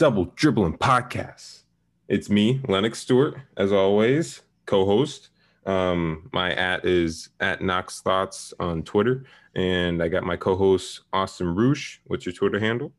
[0.00, 1.64] Double Dribblin Podcast.
[2.08, 5.28] It's me, Lennox Stewart, as always, co-host.
[5.66, 11.54] Um, my at is at Knox Thoughts on Twitter, and I got my co-host Austin
[11.54, 11.98] Roosh.
[12.06, 12.94] What's your Twitter handle?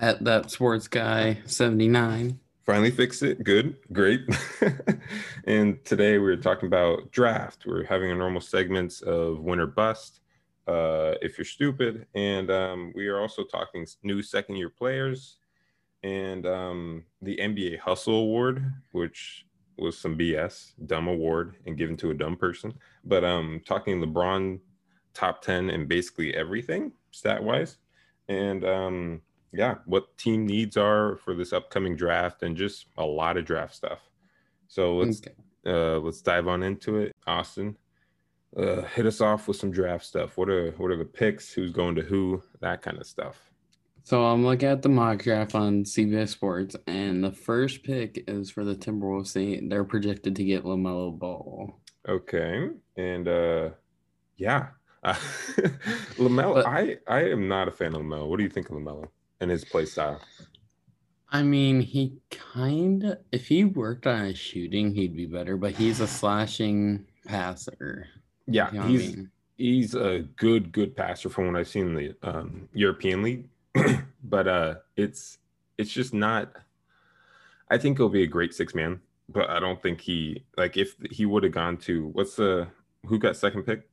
[0.00, 2.38] At that sports guy seventy nine.
[2.64, 3.42] Finally fixed it.
[3.42, 4.20] Good, great.
[5.44, 7.66] and today we're talking about draft.
[7.66, 10.20] We're having a normal segments of winner bust.
[10.68, 15.37] Uh, if you're stupid, and um, we are also talking new second year players
[16.02, 19.44] and um, the NBA Hustle Award, which
[19.78, 22.74] was some BS, dumb award, and given to a dumb person.
[23.04, 24.60] But um, talking LeBron
[25.14, 27.78] top ten and basically everything stat wise,
[28.28, 29.20] and um,
[29.52, 33.74] yeah, what team needs are for this upcoming draft, and just a lot of draft
[33.74, 34.00] stuff.
[34.66, 35.32] So let's Okay.
[35.66, 37.14] uh, let's dive on into it.
[37.26, 37.76] Austin,
[38.56, 40.36] uh, hit us off with some draft stuff.
[40.36, 41.52] What are what are the picks?
[41.52, 42.42] Who's going to who?
[42.60, 43.47] That kind of stuff.
[44.08, 48.50] So I'm looking at the mock draft on CBS Sports, and the first pick is
[48.50, 49.34] for the Timberwolves.
[49.34, 51.78] They they're projected to get Lamelo Ball.
[52.08, 53.68] Okay, and uh,
[54.38, 54.68] yeah,
[55.02, 55.12] uh,
[56.16, 56.54] Lamelo.
[56.54, 58.26] But- I I am not a fan of Lamelo.
[58.30, 59.08] What do you think of Lamelo
[59.40, 60.22] and his play style?
[61.30, 65.58] I mean, he kind of if he worked on his shooting, he'd be better.
[65.58, 68.06] But he's a slashing passer.
[68.46, 69.30] Yeah, You know what I he's mean?
[69.58, 73.50] he's a good good passer from what I've seen in the um, European League,
[74.24, 75.38] but uh, it's
[75.76, 76.52] it's just not.
[77.70, 80.96] I think he'll be a great six man, but I don't think he like if
[81.10, 82.68] he would have gone to what's the
[83.06, 83.88] who got second pick?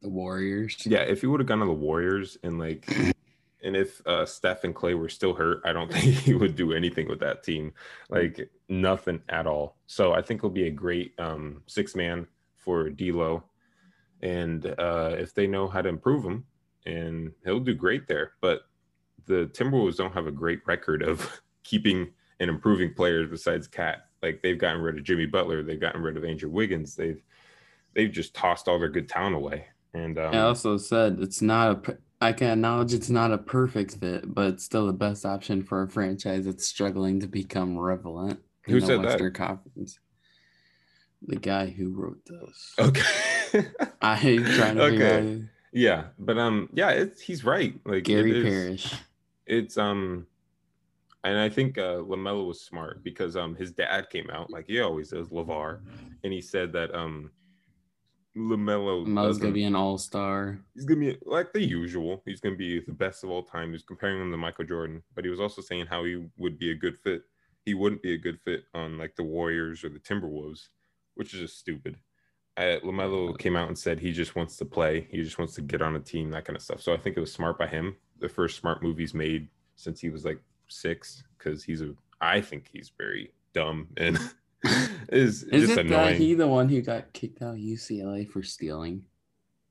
[0.00, 0.76] the Warriors.
[0.86, 2.88] Yeah, if he would have gone to the Warriors and like,
[3.62, 6.72] and if uh, Steph and Klay were still hurt, I don't think he would do
[6.72, 7.72] anything with that team,
[8.08, 9.76] like nothing at all.
[9.86, 12.26] So I think he'll be a great um, six man
[12.56, 13.44] for D'Lo,
[14.22, 16.44] and uh, if they know how to improve him,
[16.86, 18.32] and he'll do great there.
[18.40, 18.62] But
[19.26, 22.10] the Timberwolves don't have a great record of keeping
[22.40, 23.98] and improving players besides KAT.
[24.22, 27.22] Like they've gotten rid of Jimmy Butler, they've gotten rid of Andrew Wiggins, they've
[27.94, 29.66] they've just tossed all their good talent away.
[29.94, 31.98] And um, I also said it's not a.
[32.22, 35.82] I can acknowledge it's not a perfect fit, but it's still the best option for
[35.82, 39.06] a franchise that's struggling to become relevant Who the said that?
[39.06, 39.98] Western Conference.
[41.22, 42.74] The guy who wrote this.
[42.78, 43.68] Okay.
[44.02, 45.44] I'm trying to okay.
[45.72, 47.74] Yeah, but um, yeah, it's he's right.
[47.84, 48.94] Like Gary it Parrish.
[49.46, 50.26] It's um,
[51.24, 54.80] and I think uh, Lamelo was smart because um, his dad came out like he
[54.80, 55.80] always does, LaVar,
[56.24, 57.30] and he said that um,
[58.36, 60.58] Lamelo Melo's gonna be an all star.
[60.74, 62.22] he's gonna be like the usual.
[62.24, 63.68] He's gonna be the best of all time.
[63.68, 66.58] He was comparing him to Michael Jordan, but he was also saying how he would
[66.58, 67.22] be a good fit.
[67.64, 70.68] He wouldn't be a good fit on like the Warriors or the Timberwolves,
[71.14, 71.96] which is just stupid.
[72.56, 75.06] Uh, Lamelo came out and said he just wants to play.
[75.10, 76.80] He just wants to get on a team, that kind of stuff.
[76.82, 77.96] So I think it was smart by him.
[78.18, 81.94] The first smart move he's made since he was like six, because he's a.
[82.20, 84.18] I think he's very dumb and
[85.10, 85.90] is Is just it annoying.
[86.10, 89.04] that he the one who got kicked out of UCLA for stealing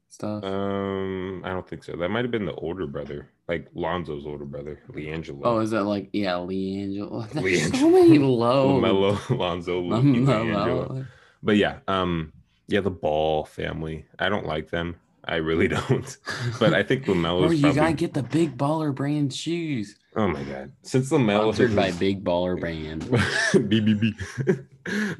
[0.09, 0.43] stuff?
[0.43, 1.95] Um, I don't think so.
[1.95, 5.41] That might have been the older brother, like Lonzo's older brother, LiAngelo.
[5.43, 7.29] oh, is that like yeah, LiAngelo?
[7.33, 7.91] There's so LiAngelo.
[7.91, 8.81] many low.
[8.81, 10.87] Lamelo, Lonzo, Luke, LiAngelo.
[10.87, 11.07] Lamelo.
[11.43, 12.33] But yeah, um,
[12.69, 14.05] yeah, the Ball family.
[14.19, 14.95] I don't like them.
[15.25, 16.17] I really don't.
[16.59, 17.41] But I think Lamelo.
[17.41, 17.79] Lamelo's you probably.
[17.79, 19.95] gotta get the big baller brand shoes.
[20.15, 20.71] oh my god!
[20.83, 23.01] Since Lamelo Sponsored by has Big Baller Brand.
[23.53, 24.65] BBB,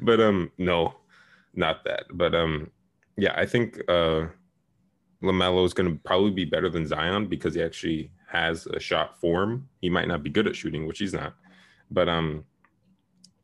[0.00, 0.94] but um, no,
[1.54, 2.04] not that.
[2.12, 2.70] But um,
[3.16, 4.26] yeah, I think uh,
[5.22, 9.20] Lamelo is going to probably be better than Zion because he actually has a shot
[9.20, 9.68] form.
[9.80, 11.34] He might not be good at shooting, which he's not,
[11.90, 12.44] but um,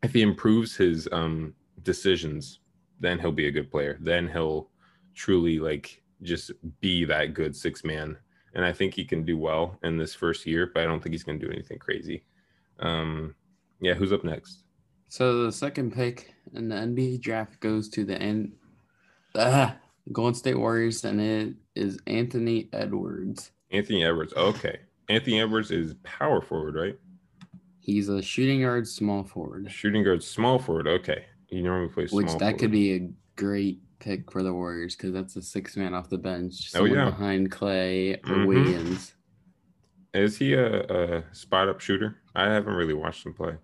[0.03, 2.60] if he improves his um decisions,
[3.01, 3.98] then he'll be a good player.
[4.01, 4.71] Then he'll
[5.15, 8.16] truly like just be that good six man.
[8.54, 11.13] And I think he can do well in this first year, but I don't think
[11.13, 12.25] he's going to do anything crazy.
[12.81, 13.34] Um,
[13.81, 14.65] yeah, who's up next?
[15.09, 18.53] So the second pick in the NBA draft goes to the end,
[19.34, 19.77] ah,
[20.10, 23.53] Golden State Warriors, and it is Anthony Edwards.
[23.71, 24.33] Anthony Edwards.
[24.34, 24.78] Okay.
[25.09, 26.98] Anthony Edwards is power forward, right?
[27.81, 30.89] He's a shooting guard, small forward, Shooting guard, small forward.
[30.89, 31.27] Okay.
[31.47, 32.60] He normally plays which small that forward.
[32.60, 36.19] could be a great pick for the Warriors because that's a six man off the
[36.19, 37.07] bench, Oh, yeah.
[37.07, 38.47] behind Klay or Mhm.
[38.47, 39.15] Wiggins.
[40.13, 40.83] Is he a,
[41.19, 42.19] a spot up shooter?
[42.34, 43.54] I haven't really watched him play.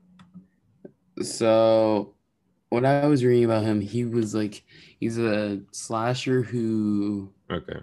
[1.23, 2.14] So,
[2.70, 4.64] what I was reading about him, he was like,
[4.99, 7.81] he's a slasher who, Okay.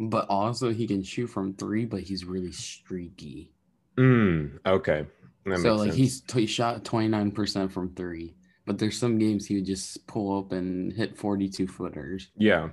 [0.00, 3.52] but also he can shoot from three, but he's really streaky.
[3.96, 5.06] Mm, okay.
[5.46, 5.96] That so like sense.
[5.96, 8.34] he's he shot 29% from three
[8.66, 12.28] but there's some games he would just pull up and hit 42 footers.
[12.36, 12.70] Yeah,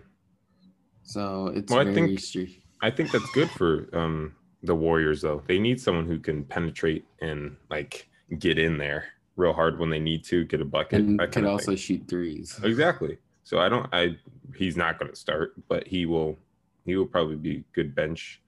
[1.03, 5.43] So it's Well, I think- stre- I think that's good for um the Warriors though.
[5.47, 8.07] They need someone who can penetrate and like
[8.39, 9.05] get in there
[9.35, 11.01] real hard when they need to get a bucket.
[11.01, 12.59] and could also shoot threes.
[12.63, 13.17] exactly.
[13.43, 13.87] So I don't.
[13.91, 14.17] I
[14.55, 16.37] he's not going to start, but he will.
[16.85, 18.41] He will probably be good bench.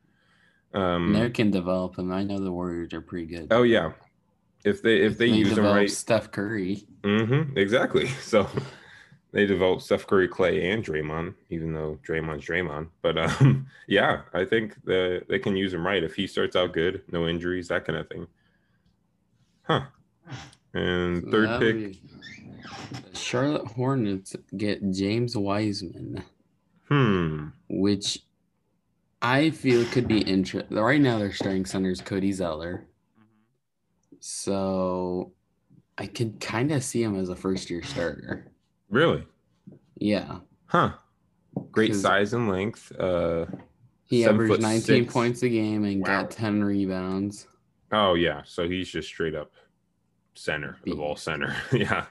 [0.73, 1.31] Um.
[1.33, 2.11] Can develop him.
[2.11, 3.47] I know the Warriors are pretty good.
[3.51, 3.91] Oh yeah.
[4.63, 6.85] If they if they, use him develop right, Steph Curry.
[7.01, 7.57] Mm-hmm.
[7.57, 8.07] exactly.
[8.21, 8.47] So
[9.31, 12.87] they developed Steph Curry, Klay, and Draymond, even though Draymond's Draymond.
[13.01, 16.73] But um, yeah, I think the they can use him right if he starts out
[16.73, 18.27] good, no injuries, that kind of thing.
[19.63, 19.85] Huh.
[20.73, 22.01] And So third pick, be-
[23.13, 26.23] Charlotte Hornets get James Wiseman,
[26.87, 27.47] hmm.
[27.69, 28.19] which
[29.21, 30.77] I feel could be interesting.
[30.77, 32.85] Right now, their starting center is Cody Zeller.
[34.25, 35.33] So
[35.97, 38.49] I could kind of see him as a first year starter.
[38.89, 39.25] Really?
[39.97, 40.37] Yeah.
[40.67, 40.93] Huh.
[41.73, 42.89] Great size and length.
[42.97, 43.47] Uh
[44.05, 45.13] He averaged 19 six.
[45.13, 46.21] points a game and Wow.
[46.21, 47.47] got 10 rebounds.
[47.91, 48.43] oh yeah.
[48.45, 49.51] So he's just straight up
[50.35, 51.53] center of all center.
[51.73, 52.05] yeah.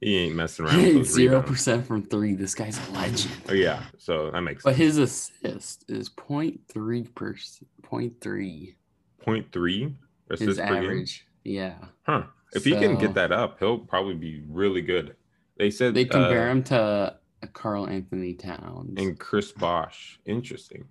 [0.00, 2.34] He ain't messing around with Zero percent from three.
[2.34, 3.32] This guy's a legend.
[3.48, 3.84] Oh yeah.
[3.98, 4.96] So that makes But sense.
[4.96, 7.68] his assist is 0.3 percent.
[7.82, 8.74] 0.3
[9.20, 9.94] point three
[10.40, 11.06] his per game.
[11.46, 11.76] Yeah.
[12.02, 12.24] Huh.
[12.54, 15.16] If he can get that up, he'll probably be really good.
[15.58, 17.16] They said They compare uh, him to
[17.52, 18.94] Karl Anthony Towns.
[19.00, 20.18] and Chris Bosh.
[20.26, 20.84] Interesting.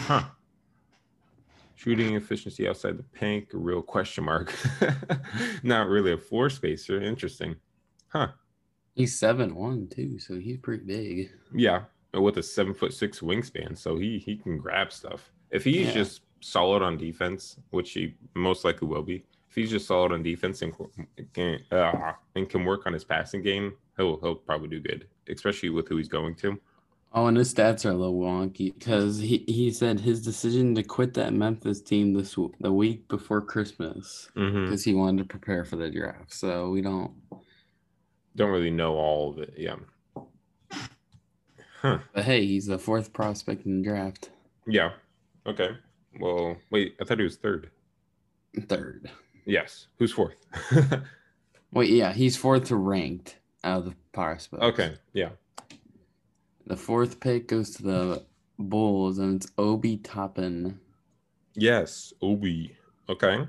[0.00, 0.24] Huh.
[1.74, 4.54] Shooting efficiency outside the paint, a real question mark.
[5.62, 7.00] Not really a floor spacer.
[7.02, 7.56] Interesting.
[8.08, 8.28] Huh.
[8.94, 11.30] He's seven one too, so he's pretty big.
[11.54, 11.82] Yeah.
[12.14, 13.76] With a seven foot six wingspan.
[13.76, 15.30] So he he can grab stuff.
[15.50, 15.92] If he's Yeah.
[15.92, 19.24] just solid on defense, which he most likely will be,
[19.56, 20.72] he's just solid on defense and
[21.34, 25.70] can uh, and can work on his passing game, he'll he'll probably do good, especially
[25.70, 26.56] with who he's going to.
[27.12, 30.82] Oh, and his stats are a little wonky because he, he said his decision to
[30.82, 35.76] quit that Memphis team this the week before Christmas because he wanted to prepare for
[35.76, 36.32] the draft.
[36.32, 37.12] So we don't.
[38.34, 39.54] Don't really know all of it.
[39.56, 39.76] Yeah.
[41.80, 41.98] Huh.
[42.12, 44.28] But hey, he's the fourth prospect in the draft.
[44.66, 44.90] Yeah.
[45.46, 45.70] Okay.
[46.20, 46.96] Well, wait.
[47.00, 47.70] I thought he was third.
[48.68, 49.10] Third.
[49.46, 49.86] Yes.
[49.98, 50.36] Who's fourth?
[51.72, 54.62] Wait, yeah, he's fourth to ranked out of the prospects.
[54.62, 54.94] okay.
[55.12, 55.30] Yeah.
[56.66, 58.24] The fourth pick goes to the
[58.58, 60.80] Bulls, and it's Obi Toppin.
[61.54, 62.12] Yes.
[62.20, 62.76] Obi.
[63.08, 63.46] Okay.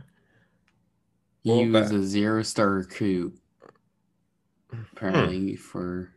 [1.44, 3.40] He Well, was that- a zero star recruit
[4.72, 5.56] apparently hmm.
[5.56, 6.14] for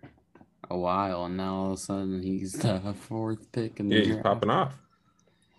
[0.69, 4.05] a while, and now all of a sudden he's the fourth pick in the Yeah,
[4.05, 4.79] he's popping off.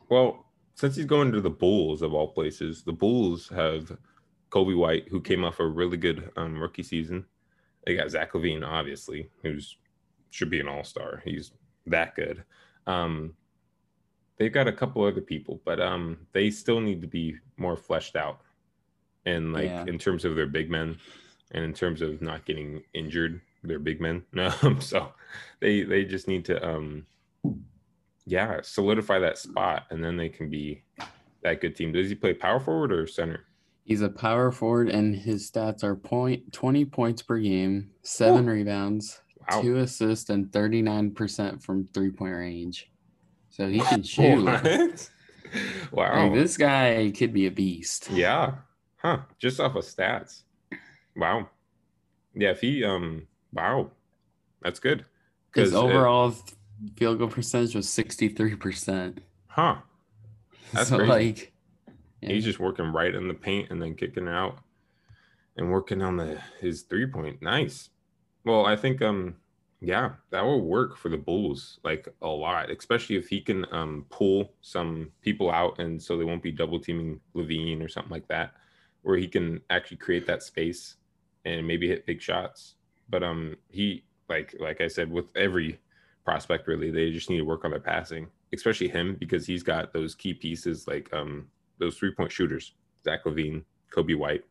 [0.10, 0.46] Well,
[0.76, 3.98] since he's going to the Bulls of all places, the Bulls have
[4.52, 7.26] Coby White, who came off a really good um, rookie season.
[7.86, 9.78] They got Zach LaVine, obviously, who's
[10.30, 11.22] should be an all star.
[11.26, 11.52] He's
[11.88, 12.44] that good.
[12.88, 13.34] Um,
[14.38, 18.16] they've got a couple other people, but um, they still need to be more fleshed
[18.16, 18.42] out,
[19.26, 19.86] and like Yeah.
[19.88, 20.98] in terms of their big men,
[21.52, 24.24] and in terms of not getting injured, they're big men.
[24.64, 25.12] Um, so
[25.60, 27.06] they they just need to um,
[28.26, 30.84] yeah, solidify that spot, and then they can be
[31.42, 31.92] that good team.
[31.92, 33.46] Does he play power forward or center?
[33.92, 39.20] He's a power forward, and his stats are point twenty points per game, seven rebounds,
[39.52, 39.62] Wow.
[39.62, 42.90] two assists, and thirty nine percent from three point range.
[43.50, 45.10] So he can shoot.
[45.92, 46.24] Wow.
[46.24, 48.10] Like, this guy could be a beast.
[48.12, 48.54] Yeah.
[48.96, 49.24] Huh.
[49.40, 50.44] Just off of stats.
[51.18, 51.50] Wow.
[52.34, 53.92] Yeah, if he um wow.
[54.62, 55.04] That's good.
[55.52, 56.34] Because overall
[56.96, 59.20] field goal percentage was sixty three percent.
[59.48, 59.80] huh.
[60.72, 61.12] That's so crazy.
[61.12, 61.51] like,
[62.22, 62.30] yeah.
[62.30, 64.60] He's just working right in the paint and then kicking it out
[65.58, 67.42] and working on the his three point.
[67.42, 67.90] Nice.
[68.46, 69.36] Well, I think um
[69.84, 74.06] yeah, that will work for the Bulls like a lot, especially if he can um
[74.10, 78.28] pull some people out and so they won't be double teaming LaVine or something like
[78.28, 78.54] that,
[79.02, 80.98] where he can actually create that space
[81.46, 82.76] and maybe hit big shots.
[83.10, 85.80] But um he like like I said with every
[86.24, 89.92] prospect really, they just need to work on their passing, especially him because he's got
[89.92, 91.48] those key pieces like um
[91.82, 92.74] those three point shooters,
[93.04, 94.46] Zach LaVine, Coby White.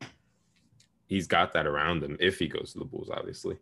[1.06, 3.56] He's got that around him if he goes to the Bulls, obviously.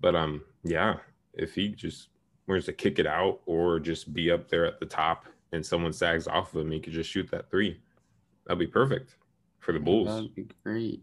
[0.00, 0.96] But um, yeah,
[1.34, 2.08] if he just
[2.48, 5.92] wants to kick it out or just be up there at the top and someone
[5.92, 7.80] sags off of him, he could just shoot that three.
[8.46, 9.16] That'd be perfect
[9.60, 10.08] for the Bulls.
[10.08, 11.02] That'd be great.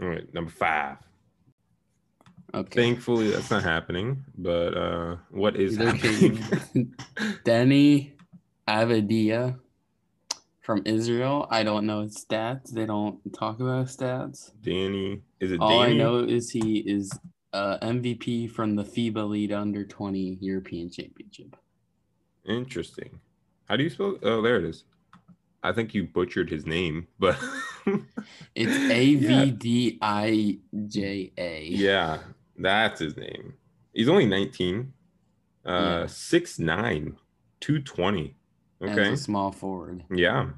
[0.00, 0.96] All right, number five.
[2.54, 2.80] Okay.
[2.80, 4.24] Thankfully, that's not happening.
[4.38, 6.42] But uh, what is They're happening?
[6.42, 6.94] taking
[7.44, 8.12] Deni
[8.66, 9.58] Avadia
[10.68, 11.46] from Israel.
[11.50, 12.70] I don't know his stats.
[12.72, 14.52] They don't talk about his stats.
[14.60, 15.22] Danny.
[15.40, 15.94] Is it All Danny?
[15.94, 17.10] I know is he is
[17.54, 21.56] uh, MVP from the FIBA Lead Under 20 European Championship.
[22.46, 23.18] Interesting.
[23.64, 24.18] How do you spell?
[24.22, 24.84] Oh, there it is.
[25.62, 27.38] I think you butchered his name, but
[28.54, 31.64] It's A V D I J A.
[31.70, 32.18] yeah,
[32.58, 33.54] that's his name.
[33.94, 34.92] He's only 19.
[35.64, 36.04] Uh Yeah.
[36.04, 37.16] 6'9,
[37.60, 38.34] 220.
[38.82, 39.12] Okay.
[39.12, 40.04] a small forward.
[40.10, 40.50] Yeah.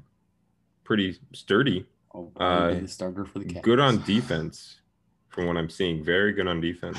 [0.83, 1.85] Pretty sturdy.
[2.13, 3.61] Oh, Uh, starter for the Cavs.
[3.63, 4.81] Good on defense,
[5.29, 6.03] from what I'm seeing.
[6.03, 6.97] Very good on defense.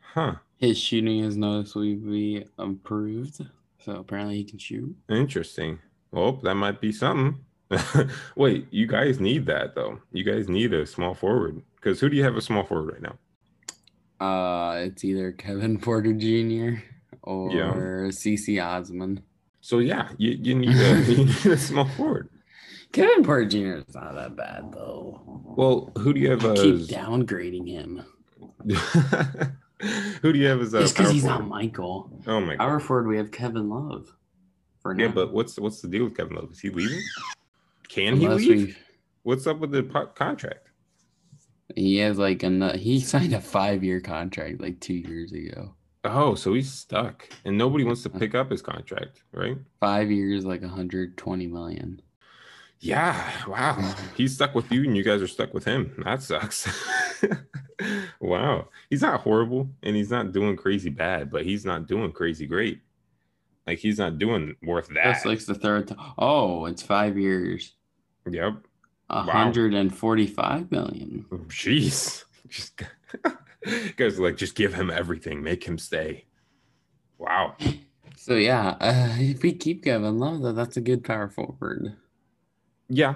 [0.00, 0.34] Huh.
[0.58, 3.44] His shooting has noticeably improved.
[3.84, 4.94] So apparently he can shoot.
[5.08, 5.78] Interesting.
[6.12, 7.40] Well, that might be something.
[8.36, 10.00] Wait, you guys need that though.
[10.12, 11.62] You guys need a small forward.
[11.76, 13.16] Because who do you have a small forward right now?
[14.24, 16.80] Uh, it's either Kevin Porter Jr.
[17.22, 17.72] or Yeah.
[18.12, 19.22] Cedi Osman.
[19.62, 22.28] So yeah, you, you need a you need a small forward.
[22.92, 23.76] Kevin Porter Jr.
[23.88, 25.22] is not that bad though.
[25.56, 28.02] Well, who do you have keep as downgrading him
[30.20, 31.38] who do you have as a just because he's forward?
[31.40, 32.10] not Michael.
[32.26, 32.58] Oh my god.
[32.58, 34.14] Power forward, we have Kevin Love.
[34.80, 35.12] For Yeah, now.
[35.14, 36.50] but what's what's the deal with Kevin Love?
[36.52, 37.00] Is he leaving?
[37.88, 38.66] Can he leave?
[38.68, 38.76] we-
[39.24, 39.84] What's up with the
[40.16, 40.68] contract?
[41.76, 45.74] he has like a he signed a five year contract like two years ago.
[46.04, 48.18] Oh, so he's stuck, and nobody wants to uh-huh.
[48.18, 49.56] pick up his contract, right?
[49.78, 52.02] Five years, like 120 million.
[52.80, 53.30] Yeah.
[53.46, 53.94] Wow.
[54.16, 55.94] He's stuck with you, and you guys are stuck with him.
[56.04, 56.68] That sucks.
[58.20, 58.68] wow.
[58.90, 62.80] He's not horrible, and he's not doing crazy bad, but he's not doing crazy great.
[63.68, 65.04] Like he's not doing worth that.
[65.04, 65.98] That's like the third time.
[66.18, 67.74] Oh, it's five years.
[68.28, 68.54] yep.
[69.08, 71.26] 145 million.
[71.48, 72.24] Jeez.
[72.48, 72.82] Just
[73.96, 76.24] guys like, just give him everything, make him stay.
[77.18, 77.56] Wow.
[78.16, 81.96] So yeah, uh, if we keep Kevin Love, though, that's a good power forward.
[82.88, 83.14] Yeah.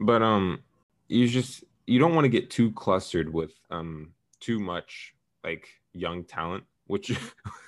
[0.00, 0.60] But um
[1.08, 6.24] you just you don't want to get too clustered with um too much like young
[6.24, 7.16] talent, which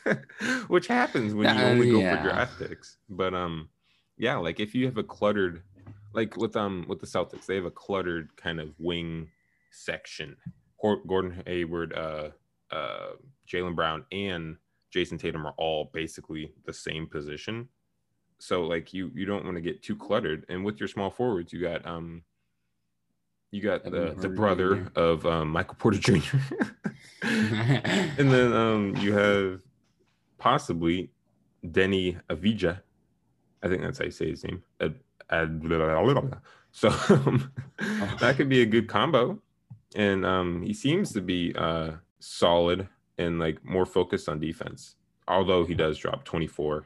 [0.69, 2.17] which happens when you Uh, only go yeah.
[2.17, 2.97] for draft picks.
[3.09, 3.69] But um
[4.17, 5.63] yeah, like if you have a cluttered
[6.13, 9.29] like with um with the Celtics, they have a cluttered kind of wing
[9.71, 10.37] section.
[10.85, 12.29] Gor- Gordon Hayward, uh
[12.71, 13.13] uh
[13.49, 14.57] Jaylen Brown and
[14.95, 17.69] Jayson Tatum are all basically the same position.
[18.39, 20.45] So like you you don't want to get too cluttered.
[20.51, 22.23] And with your small forwards, you got um
[23.51, 25.01] you got the, the brother Jr..
[25.01, 26.37] of um, Michael Porter Jr.
[27.23, 29.61] and then um you have
[30.37, 31.11] possibly
[31.65, 32.81] Deni Avija.
[33.63, 34.63] I think that's how you say his name.
[34.83, 34.97] Ad,
[35.31, 36.39] ad, blah, blah, blah, blah.
[36.73, 37.51] So um,
[38.21, 39.41] that could be a good combo.
[39.95, 44.97] And um, he seems to be uh, solid and like more focused on defense.
[45.29, 46.85] Although he does drop 24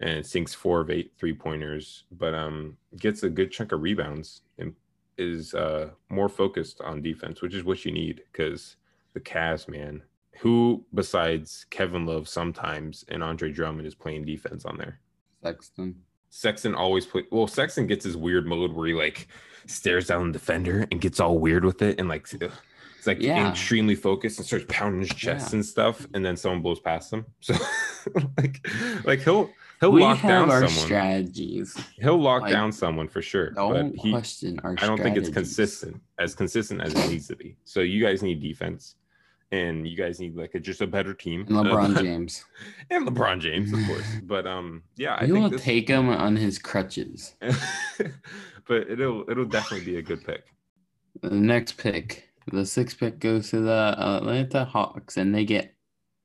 [0.00, 4.42] and sinks four of eight three pointers, but um, gets a good chunk of rebounds
[4.58, 4.74] and
[5.16, 8.76] is uh, more focused on defense, which is what you need because
[9.14, 10.02] the Cavs, man,
[10.40, 15.00] who besides Kevin Love sometimes and Andre Drummond is playing defense on there.
[15.42, 15.96] Sexton.
[16.36, 17.46] Sexton always play well.
[17.46, 19.28] Sexton gets his weird mode where he like
[19.66, 23.48] stares down the defender and gets all weird with it and like it's like Yeah.
[23.50, 25.56] extremely focused and starts pounding his chest Yeah.
[25.56, 27.24] and stuff, and then someone blows past him.
[27.40, 27.54] So
[28.36, 28.66] like
[29.04, 29.48] like he'll
[29.80, 30.84] he'll we lock have down our someone.
[30.86, 31.74] strategies.
[32.00, 33.50] he'll lock like, down someone for sure.
[33.50, 34.74] Don't but he question our.
[34.78, 37.56] I don't think it's consistent as consistent as it needs to be.
[37.64, 38.96] So you guys need defense.
[39.52, 41.42] And you guys need like a, just a better team.
[41.42, 42.44] And LeBron James.
[42.90, 44.06] and LeBron James, of course.
[44.24, 47.34] But um, yeah, I he will this, take him on his crutches.
[47.40, 50.44] but it'll it'll definitely be a good pick.
[51.22, 55.74] The next pick, the sixth pick goes to the Atlanta Hawks, and they get.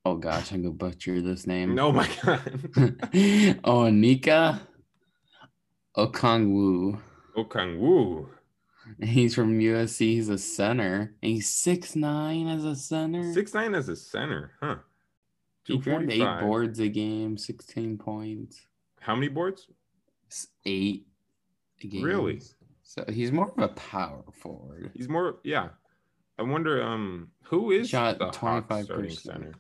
[0.06, 1.76] Oh gosh, I'm gonna butcher this name.
[1.76, 3.60] No, my God.
[3.66, 4.62] oh, Nika
[5.98, 7.00] Okongwu.
[9.04, 10.00] He's from USC.
[10.00, 11.14] He's a center.
[11.22, 13.34] And he's six nine as a center.
[13.34, 14.76] Six nine as a center, huh?
[15.66, 18.62] He grabbed eight boards a game, sixteen points,
[19.00, 19.68] How many boards?
[20.66, 21.06] Eight.
[21.80, 22.04] Games.
[22.04, 22.42] Really?
[22.84, 24.92] So he's more of a power forward.
[24.96, 25.70] He's more, yeah.
[26.38, 29.20] I wonder, um, who is Shot twenty five percent.
[29.20, 29.54] center?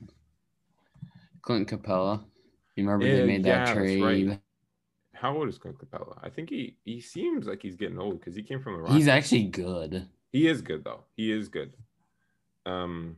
[1.42, 2.24] Clint Capela.
[2.76, 4.02] You remember Yeah, they made yeah, that trade?
[4.04, 4.40] right.
[5.20, 6.18] How old is Clint Capela?
[6.24, 8.94] I think he he seems like he's getting old because he came from the.
[8.94, 10.08] He's actually good.
[10.32, 11.04] He is good though.
[11.18, 11.74] He is good.
[12.66, 13.18] Um,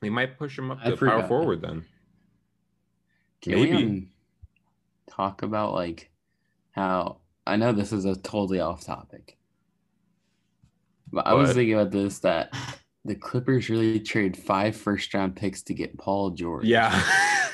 [0.00, 1.84] they might push him up I to power forward then.
[3.42, 3.84] Can we Maybe.
[3.84, 4.08] um,
[5.10, 6.10] talk about like
[6.70, 9.36] how I know this is a totally off topic,
[11.12, 12.54] but I was thinking about this that
[13.04, 16.64] the Clippers really trade five first round picks to get Paul George.
[16.64, 16.98] Yeah.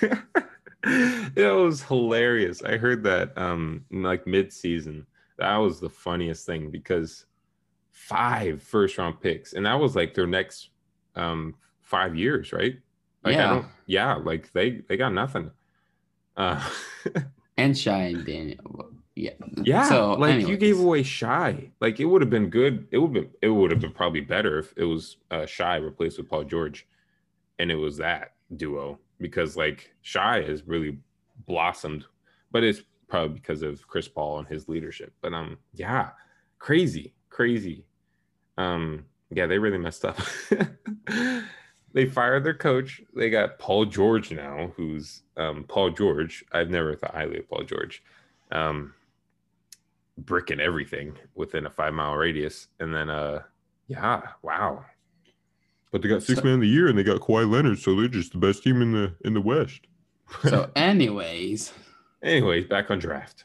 [1.37, 2.63] it was hilarious.
[2.63, 5.07] I heard that um like mid-season.
[5.39, 7.27] That was the funniest thing because
[7.91, 10.71] five first round picks, and that was like their next
[11.15, 12.77] um five years, right?
[13.25, 13.65] Like, Yeah.
[13.87, 15.51] yeah, like they they got nothing.
[16.37, 16.63] Uh,
[17.57, 18.93] and Shai and Daniel.
[19.15, 19.31] Yeah.
[19.63, 21.71] yeah, So like you gave away Shai.
[21.81, 22.87] Like it would have been good.
[22.91, 26.19] It would be it would have been probably better if it was uh, Shai replaced
[26.19, 26.87] with Paul George,
[27.59, 30.99] and it was that duo because like Shai has really
[31.47, 32.05] blossomed,
[32.51, 35.13] but it's probably because of Chris Paul and his leadership.
[35.21, 36.11] But um, yeah,
[36.59, 37.85] crazy, crazy.
[38.59, 40.19] Um, yeah, they really messed up.
[41.93, 43.01] they fired their coach.
[43.15, 46.45] They got Paul George now, who's um Paul George.
[46.53, 48.03] I've never thought highly of Paul George.
[48.53, 48.95] Um,
[50.19, 52.69] bricking everything within a five mile radius.
[52.81, 53.43] And then, uh,
[53.87, 54.85] yeah, wow.
[55.97, 57.97] But they got six So- man of the year, and they got Kawhi Leonard, so
[57.97, 59.81] they're just the best team in the in the West.
[60.43, 61.73] So, anyways,
[62.23, 63.45] anyways, back on draft.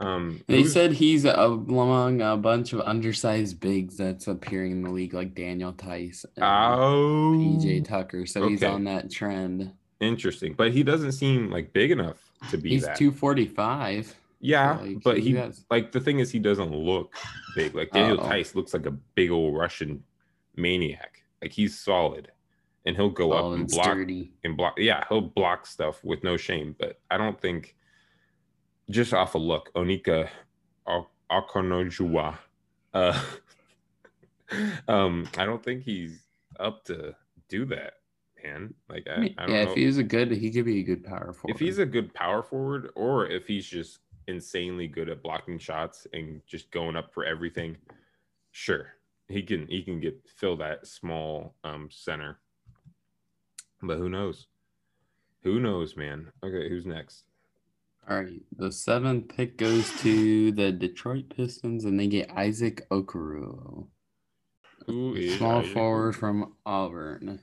[0.00, 4.82] Um, they who's- said he's a, among a bunch of undersized bigs that's appearing in
[4.82, 8.26] the league, like Daniel Theis and oh, PJ Tucker.
[8.26, 9.70] So he's on that trend.
[10.00, 14.16] interesting, but he doesn't seem like big enough to be He's 245.
[14.40, 17.14] yeah, like, but he he has- like the thing is he doesn't look
[17.54, 17.72] big.
[17.76, 18.28] Like Daniel Uh-oh.
[18.30, 20.02] Theis looks like a big old Russian
[20.56, 21.17] maniac.
[21.42, 22.32] Like he's solid,
[22.84, 24.32] and he'll go Tall up and block sturdy.
[24.44, 24.74] and block.
[24.76, 26.74] Yeah, he'll block stuff with no shame.
[26.78, 27.76] But I don't think
[28.90, 30.28] just off a look, Onika
[31.30, 32.38] Akonojua,
[32.94, 33.22] uh,
[34.88, 36.22] um, I don't think he's
[36.58, 37.14] up to
[37.48, 37.94] do that,
[38.42, 38.74] man.
[38.88, 41.32] Like I, I yeah, know if he's a good, he could be a good power
[41.32, 41.54] forward.
[41.54, 46.06] if he's a good power forward, or if he's just insanely good at blocking shots
[46.12, 47.76] and just going up for everything.
[48.50, 48.86] Sure,
[49.28, 52.38] he can he can get fill that small um center.
[53.82, 54.46] But who knows?
[55.44, 56.32] Who knows, man?
[56.44, 57.24] Okay, who's next?
[58.08, 63.86] All right, the seventh pick goes to the Detroit Pistons, and they get Isaac Okoro,
[64.86, 67.40] Who is small Isaac forward from Auburn.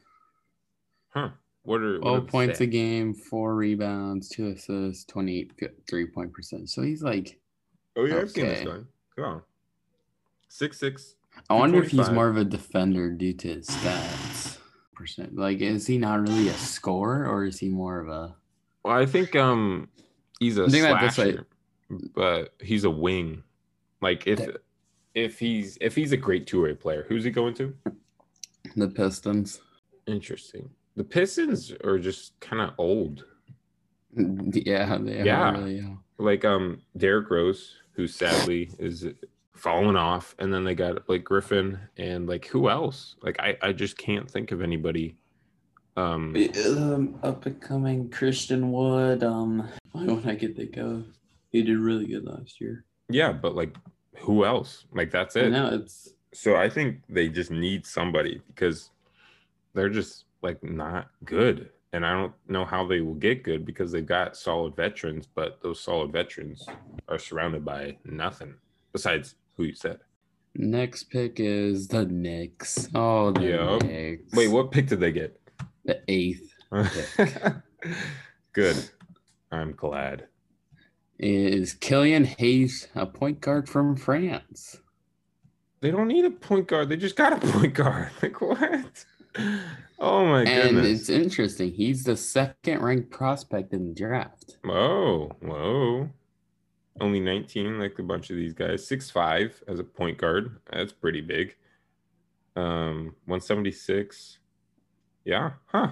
[1.10, 1.30] Huh?
[1.62, 5.54] What are what are Twelve the points a game, four rebounds, two assists, twenty-eight
[5.88, 6.70] three point percent.
[6.70, 7.40] So he's like,
[7.96, 8.80] Oh yeah, I've seen this guy.
[9.16, 9.42] Come on,
[10.48, 11.16] six six.
[11.50, 14.58] I wonder if he's more of a defender due to his stats.
[14.94, 18.36] Percent, like, is he not really a scorer, or is he more of a?
[18.84, 19.90] Well, I think um
[20.40, 21.32] he's a Think about it this way.
[21.34, 21.48] slasher,
[22.16, 23.44] but he's a wing.
[24.02, 24.62] Like if That-
[25.14, 27.74] if he's if he's a great two way player, who's he going to?
[28.76, 29.60] The Pistons.
[30.08, 30.70] Interesting.
[30.96, 33.26] The Pistons are just kind of old.
[34.18, 35.52] Yeah, they are Yeah.
[35.52, 35.80] really.
[35.82, 39.06] uh, Like um Derrick Rose, who sadly is
[39.56, 43.16] falling off, and then they got Blake Griffin and like who else?
[43.22, 45.16] Like I I just can't think of anybody.
[45.98, 46.36] Um
[46.68, 49.24] Um, up and coming Christian Wood.
[49.24, 51.04] Um, why would I get that go?
[51.52, 52.86] He did really good last year.
[53.10, 53.76] yeah, but like
[54.18, 54.86] who else?
[54.94, 55.52] Like that's it.
[55.52, 58.92] know it's So I think they just need somebody because
[59.74, 61.70] they're just like not good.
[61.94, 65.62] And I don't know how they will get good because they've got solid veterans, but
[65.62, 66.68] those solid veterans
[67.08, 68.56] are surrounded by nothing
[68.92, 70.00] besides who you said.
[70.56, 72.88] next pick is the Knicks.
[72.96, 73.78] Oh, the Yeah.
[73.80, 74.34] Knicks.
[74.34, 75.40] Wait, what pick did they get?
[75.86, 76.52] The eighth
[78.54, 78.90] good.
[79.52, 80.28] I'm glad.
[81.20, 84.78] is Killian Hayes, a point guard from France.
[85.82, 86.90] They don't need a point guard.
[86.90, 88.10] They just got a point guard.
[88.22, 89.06] Like what?
[90.00, 90.52] Oh my god.
[90.54, 91.02] and goodness.
[91.02, 91.72] it's interesting.
[91.74, 94.58] He's the second ranked prospect in the draft.
[94.64, 96.10] Whoa, whoa.
[97.02, 98.88] Only 19, like a bunch of these guys.
[98.88, 100.58] Six five as a point guard.
[100.72, 101.56] That's pretty big.
[102.56, 104.40] Um, 176.
[105.26, 105.92] Yeah, huh.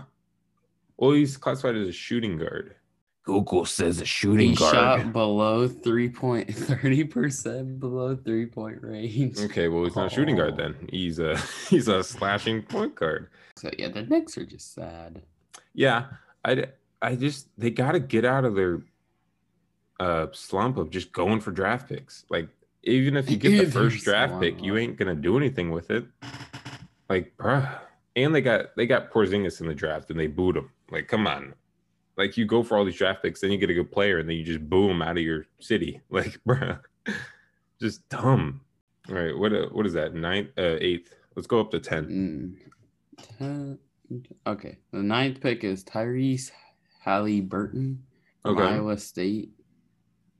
[0.97, 2.75] Well, he's classified as a shooting guard.
[3.23, 9.39] Google says a shooting He shot below three point thirty percent below three point range.
[9.39, 10.57] Okay, well, he's not a shooting guard Oh.
[10.57, 10.75] then.
[10.89, 11.37] He's a
[11.69, 13.29] he's a slashing point guard.
[13.55, 15.21] So yeah, the Knicks are just sad.
[15.73, 16.07] Yeah,
[16.43, 16.65] I
[17.01, 18.81] I just they got to get out of their
[20.03, 22.25] uh slump of just going for draft picks.
[22.29, 22.49] Like
[22.83, 26.05] even if you get the first draft pick, you ain't gonna do anything with it.
[27.09, 27.79] Like, bruh.
[28.15, 30.69] And they got they got Porzingis in the draft and they booed him.
[30.91, 31.53] Like, come on.
[32.17, 34.29] Like you go for all these draft picks, then you get a good player, and
[34.29, 36.01] then you just boo him out of your city.
[36.09, 36.79] Like, bruh,
[37.81, 38.61] just dumb.
[39.09, 40.13] All right, what uh, what is that?
[40.13, 41.15] Ninth, uh, eighth.
[41.35, 42.05] Let's go up to ten.
[42.05, 43.27] Mm.
[43.37, 43.79] Ten-
[44.45, 46.51] Okay, the ninth pick is Tyrese
[47.03, 47.97] Haliburton
[48.43, 48.75] from Okay.
[48.75, 49.49] Iowa State.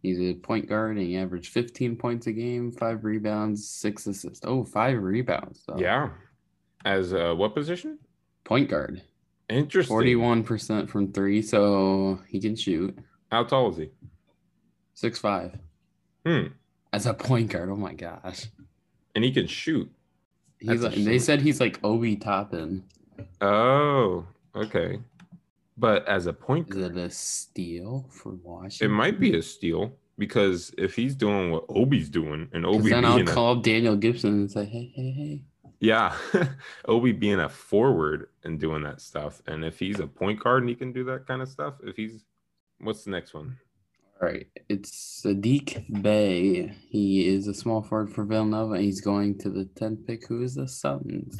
[0.03, 4.45] He's a point guard and he averaged 15 points a game, five rebounds, six assists.
[4.45, 5.63] Oh, five rebounds.
[5.65, 5.77] Though.
[5.77, 6.09] Yeah.
[6.83, 7.99] As uh, what position?
[8.43, 9.01] Point guard.
[9.47, 9.93] Interesting.
[9.93, 12.97] Forty-one percent from three, so he can shoot.
[13.31, 13.89] How tall is he?
[14.93, 15.57] Six five.
[16.25, 16.47] Hmm.
[16.91, 18.47] As a point guard, oh my gosh.
[19.15, 19.89] And he can shoot.
[20.59, 22.83] He's That's a like, they said he's like Obi Toppin.
[23.39, 24.99] Oh, okay.
[25.77, 28.91] But as a point Is it a steal for Washington?
[28.91, 33.05] it might be a steal because if he's doing what Obi's doing, and Obi then
[33.05, 35.41] I'll being a, call Daniel Gibson and say, hey, hey, hey.
[35.79, 36.15] yeah,
[36.85, 40.69] Obi being a forward and doing that stuff, and if he's a point guard and
[40.69, 42.23] he can do that kind of stuff, if he's
[42.79, 43.57] what's the next one?
[44.21, 46.73] All right, it's Saddiq Bey.
[46.87, 48.75] He is a small forward for Villanova.
[48.75, 50.27] And he's going to the 10th pick.
[50.27, 51.37] Who is the Suns?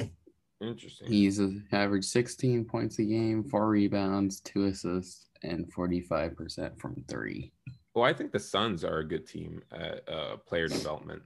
[0.68, 1.08] Interesting.
[1.08, 7.52] He's a, averaged 16 points a game, four rebounds, two assists, and 45% from three.
[7.94, 11.22] Well, I think the Suns are a good team at uh, player development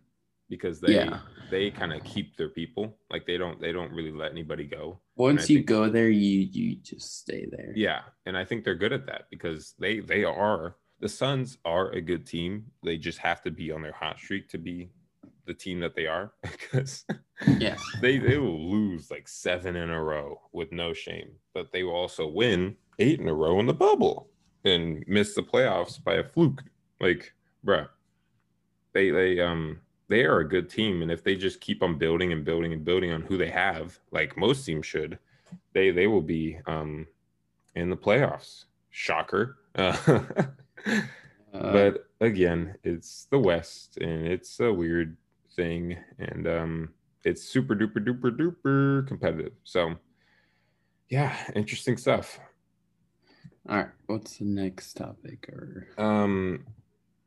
[0.51, 1.21] because they Yeah.
[1.51, 2.99] they kind of keep their people.
[3.11, 5.01] Like they don't they don't really let anybody go.
[5.17, 7.73] Once you think- go there, you you just stay there.
[7.75, 11.91] Yeah, and I think they're good at that because they they are the Suns are
[11.91, 12.67] a good team.
[12.83, 14.91] They just have to be on their hot streak to be
[15.49, 17.05] the team that they are because
[17.59, 17.77] Yeah.
[18.01, 21.95] they they will lose like seven in a row with no shame, but they will
[21.97, 24.29] also win eight in a row in the bubble
[24.65, 26.63] and miss the playoffs by a fluke.
[27.01, 27.33] Like,
[27.65, 27.89] bruh,
[28.93, 32.33] they they um they are a good team, and if they just keep on building
[32.33, 35.19] and building and building on who they have, like most teams should,
[35.73, 37.07] they they will be um
[37.75, 38.65] in the playoffs.
[38.91, 39.59] Shocker.
[39.75, 39.97] Uh,
[41.55, 45.17] Uh, but again, it's the West, and it's a weird
[45.59, 46.89] thing, and um,
[47.25, 49.53] it's super duper duper duper competitive.
[49.65, 49.97] So,
[51.11, 52.39] yeah, interesting stuff.
[53.69, 55.49] all right, what's the next topic?
[55.51, 56.65] Or Um,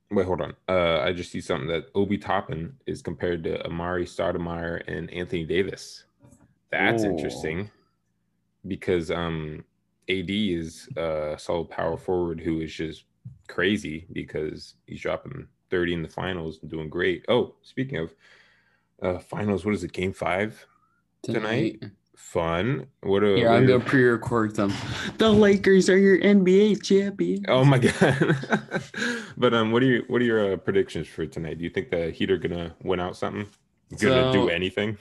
[0.09, 0.53] wait, hold on.
[0.67, 5.43] Uh, I just see something that Obi Toppin is compared to Amar'e Stoudemire and Anthony
[5.45, 6.05] Davis.
[6.71, 7.69] That's interesting
[8.65, 9.65] because um,
[10.07, 13.03] AD is a solid power forward who is just
[13.49, 17.25] crazy because he's dropping 30 in the finals and doing great.
[17.27, 18.13] Oh, speaking of
[19.01, 19.93] uh, finals, what is it?
[19.93, 20.63] Game five
[21.23, 21.83] tonight.
[22.15, 22.85] Fun.
[23.01, 24.71] What a Here, what I'll are- go pre-record them.
[25.17, 27.45] The Lakers are your NBA champions.
[27.47, 28.37] Oh my god!
[29.37, 31.57] but um, what are you what are your uh, predictions for tonight?
[31.57, 33.47] Do you think the Heat are gonna win out something?
[33.99, 34.97] Gonna do anything?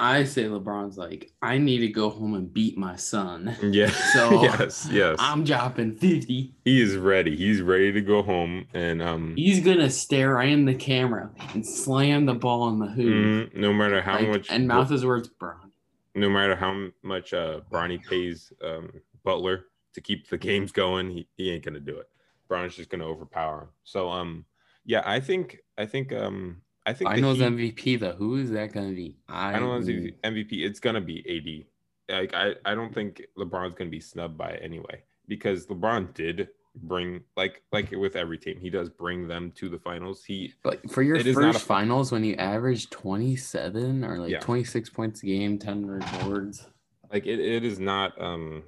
[0.00, 3.56] I say LeBron's like, I need to go home and beat my son.
[3.62, 3.90] Yeah.
[4.12, 5.16] So, yes, yes.
[5.18, 6.54] I'm dropping 50.
[6.64, 7.36] he is ready.
[7.36, 9.34] He's ready to go home and um.
[9.36, 13.50] He's gonna stare right in the camera and slam the ball in the hoop.
[13.52, 15.72] mm, no matter how Like, much, and mouth his words, Bron.
[16.14, 18.90] no matter how much uh Bronny pays um
[19.24, 22.08] Butler to keep the games going, he, he ain't gonna do it.
[22.46, 23.68] Bron's just gonna overpower him.
[23.84, 24.44] So um,
[24.84, 27.44] yeah, I think I think um I think the Finals Heat-
[27.76, 28.12] MVP though.
[28.14, 29.16] Who is that gonna be?
[29.28, 30.64] I, don't know MVP.
[30.64, 31.66] It's gonna be
[32.08, 32.14] AD.
[32.16, 36.48] Like I, I don't think LeBron's gonna be snubbed by it anyway because LeBron did
[36.74, 40.24] bring like like with every team he does bring them to the finals.
[40.24, 44.18] He But for your It is not first a- finals, when you average 27 or
[44.18, 44.40] like Yeah.
[44.40, 46.66] 26 points a game, 10 boards.
[47.12, 48.62] like it, it is not um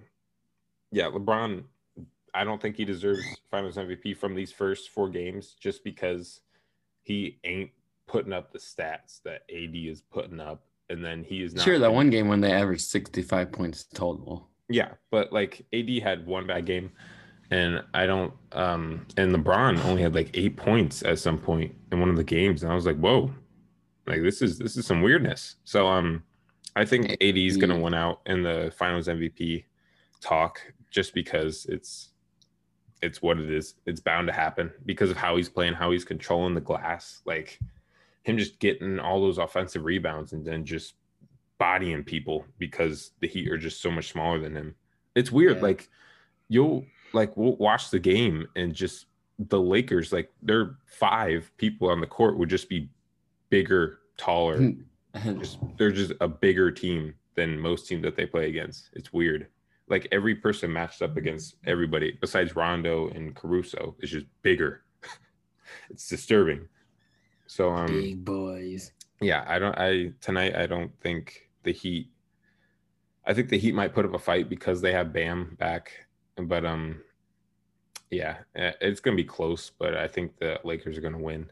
[0.92, 1.64] yeah LeBron.
[2.35, 6.42] I don't think he deserves Finals MVP from these first four games just because
[7.02, 7.70] he ain't
[8.11, 11.79] putting up the stats that AD is putting up, and then he is not Sure,
[11.79, 14.49] that one game when they averaged 65 points total.
[14.68, 16.90] Yeah, but like AD had one bad game,
[17.53, 18.33] and I don't.
[18.51, 22.25] Um, and LeBron only had like eight points at some point in one of the
[22.25, 23.33] games, and I was like, whoa,
[24.09, 25.57] like this is this is some weirdness.
[25.62, 26.25] So um,
[26.75, 29.64] I think AD is gonna win out in the Finals MVP
[30.20, 32.09] talk just because it's
[33.03, 33.75] it's what it is.
[33.87, 37.61] It's bound to happen because of how he's playing, how he's controlling the glass, like
[38.30, 40.94] him just getting all those offensive rebounds and then just
[41.58, 44.74] bodying people because the Heat are just so much smaller than him.
[45.14, 45.56] It's weird.
[45.56, 45.62] Yeah.
[45.62, 45.88] Like
[46.48, 49.06] you'll like we'll watch the game and just
[49.38, 52.90] the Lakers, like their five people on the court would just be
[53.48, 54.58] bigger, taller.
[54.58, 55.38] Hmm.
[55.40, 58.90] just they're just a bigger team than most teams that they play against.
[58.92, 59.48] It's weird.
[59.88, 64.82] Like every person matched up against everybody besides Rondo and Caruso is just bigger.
[65.90, 66.68] it's disturbing.
[67.50, 68.92] So um Big boys.
[69.20, 69.76] yeah, I don't.
[69.76, 70.54] I tonight.
[70.54, 72.08] I don't think the Heat.
[73.26, 75.90] I think the Heat might put up a fight because they have Bam back,
[76.36, 77.02] but um,
[78.08, 79.72] yeah, eh, it's gonna be close.
[79.76, 81.50] But I think the Lakers are gonna win,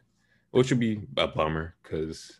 [0.51, 2.39] which would be a bummer because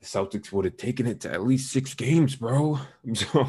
[0.00, 2.80] the Celtics would have taken it to at least six games, bro.
[3.14, 3.46] So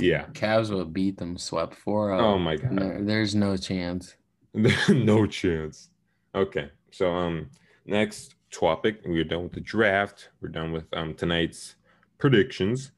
[0.00, 0.26] yeah.
[0.32, 2.72] Cavs will beat them, swept 4 Oh my god.
[2.72, 4.16] No, there's no chance.
[4.88, 5.90] no chance.
[6.34, 6.70] Okay.
[6.90, 7.50] So um
[7.86, 10.30] next topic, we're done with the draft.
[10.40, 11.74] We're done with um tonight's
[12.18, 12.92] predictions,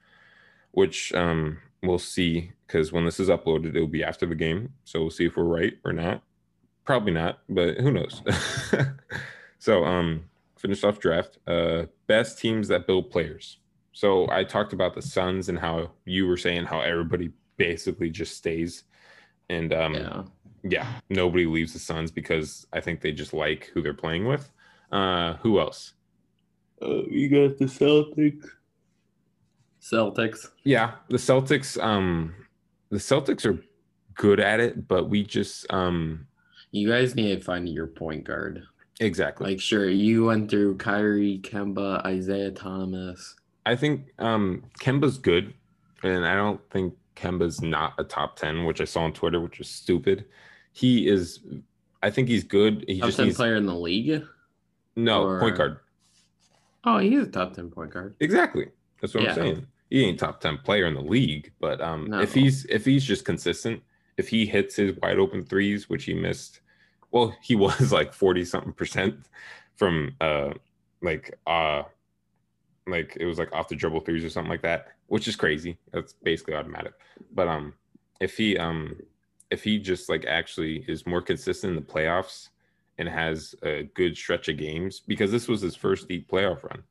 [0.73, 4.73] which um we'll see because when this is uploaded, it'll be after the game.
[4.85, 6.23] So we'll see if we're right or not.
[6.85, 8.23] Probably not, but who knows?
[9.59, 10.25] so um
[10.59, 11.39] finished off draft.
[11.47, 13.59] Uh best teams that build players.
[13.93, 18.37] So I talked about the Suns and how you were saying how everybody basically just
[18.37, 18.85] stays.
[19.49, 20.23] And um Yeah.
[20.65, 24.51] yeah, nobody leaves the Suns because I think they just like who they're playing with.
[24.95, 25.95] Uh who else?
[26.81, 28.45] Uh, you got the Celtics.
[29.83, 30.49] Celtics.
[30.63, 32.35] Yeah, the Celtics um
[32.91, 33.63] the Celtics are
[34.15, 36.27] good at it, but we just um
[36.71, 38.63] You guys need to find your point guard.
[39.01, 39.51] exactly.
[39.51, 43.35] Like, sure, you went through Kyrie, Kemba, Isaiah Thomas.
[43.67, 45.55] I think um Kemba's good,
[46.05, 49.59] and I don't think Kemba's not a top 10, which I saw on Twitter, which
[49.59, 50.27] was stupid.
[50.73, 51.41] He is
[52.03, 52.85] I think he's good.
[52.87, 54.25] He Top just 10 needs player in the league.
[54.97, 55.79] No or- point guard.
[56.85, 58.15] Oh, he's a top 10 point guard.
[58.21, 58.67] Exactly.
[59.01, 59.31] That's what Yeah.
[59.31, 59.67] I'm saying.
[59.91, 62.21] He ain't top 10 player in the league, but um No.
[62.21, 63.83] if he's if he's just consistent,
[64.17, 66.61] if he hits his wide open threes, which he missed,
[67.11, 69.17] well, he was like 40 something percent
[69.77, 70.53] from uh
[71.03, 71.83] like uh
[72.87, 75.79] like it was like off the dribble threes or something like that, which is crazy.
[75.93, 76.93] That's basically automatic.
[77.33, 77.75] But um
[78.21, 78.97] if he um
[79.51, 82.49] if he just like actually is more consistent in the playoffs
[82.99, 86.83] and has a good stretch of games because this was his first deep playoff run,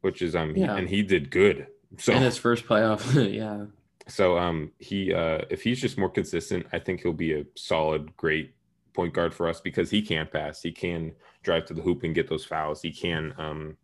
[0.00, 0.76] which is um Yeah.
[0.76, 1.66] and he did good.
[1.98, 3.02] So In his first playoff.
[3.32, 3.66] yeah.
[4.08, 8.16] so um he uh if he's just more consistent, I think he'll be a solid,
[8.16, 8.54] great
[8.94, 12.14] point guard for us because he can pass, he can drive to the hoop and
[12.14, 13.76] get those fouls, he can um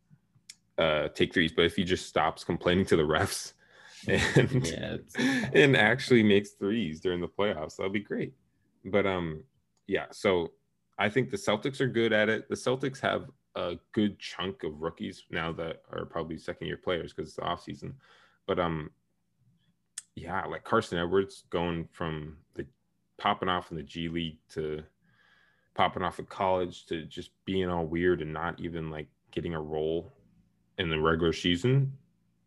[0.79, 1.53] uh take threes.
[1.55, 3.53] But if he just stops complaining to the refs
[4.09, 4.97] and Yeah.
[5.53, 8.33] And actually makes threes during the playoffs, that'll be great.
[8.85, 9.43] But um
[9.89, 10.53] yeah, so
[10.99, 12.49] I think the Celtics are good at it.
[12.49, 17.13] The Celtics have a good chunk of rookies now that are probably second year players
[17.13, 17.95] because it's the off season.
[18.47, 18.91] But um
[20.15, 22.67] yeah, like Carson Edwards going from the
[23.19, 24.83] popping off in the G League to
[25.75, 29.61] popping off of college to just being all weird and not even like getting a
[29.61, 30.13] role
[30.79, 31.93] in the regular season.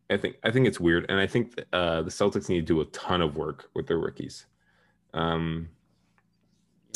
[0.10, 2.74] I think I think it's weird, and I think that, uh, the Celtics need to
[2.74, 4.46] do a ton of work with their rookies.
[5.14, 5.70] Um,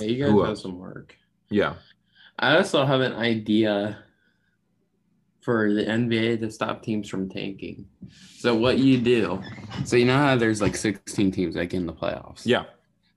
[0.01, 1.15] yeah, you guys have some work.
[1.49, 1.75] Yeah,
[2.39, 3.97] I also have an idea
[5.41, 7.85] for the NBA to stop teams from tanking.
[8.37, 9.43] So what you do,
[9.83, 12.41] so you know how there's like 16 teams like in the playoffs.
[12.45, 12.65] yeah,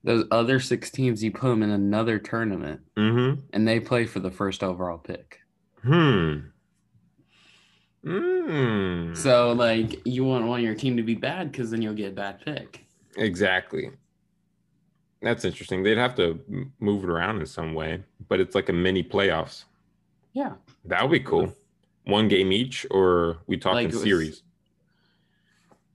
[0.03, 3.41] Those other six teams, you put them in another tournament, mm-hmm.
[3.51, 5.39] and they play for the first overall pick.
[5.83, 6.39] Hmm.
[8.05, 9.17] Mm.
[9.17, 12.15] So like you won't want your team to be bad because then you'll get a
[12.15, 12.85] bad pick.
[13.17, 13.91] exactly.
[15.21, 15.83] That's interesting.
[15.83, 16.39] They'd have to
[16.79, 19.65] move it around in some way, but it's like a mini playoffs.
[20.33, 20.53] Yeah.
[20.85, 21.53] That would be cool.
[22.05, 24.43] One game each, or we talking Like was- series?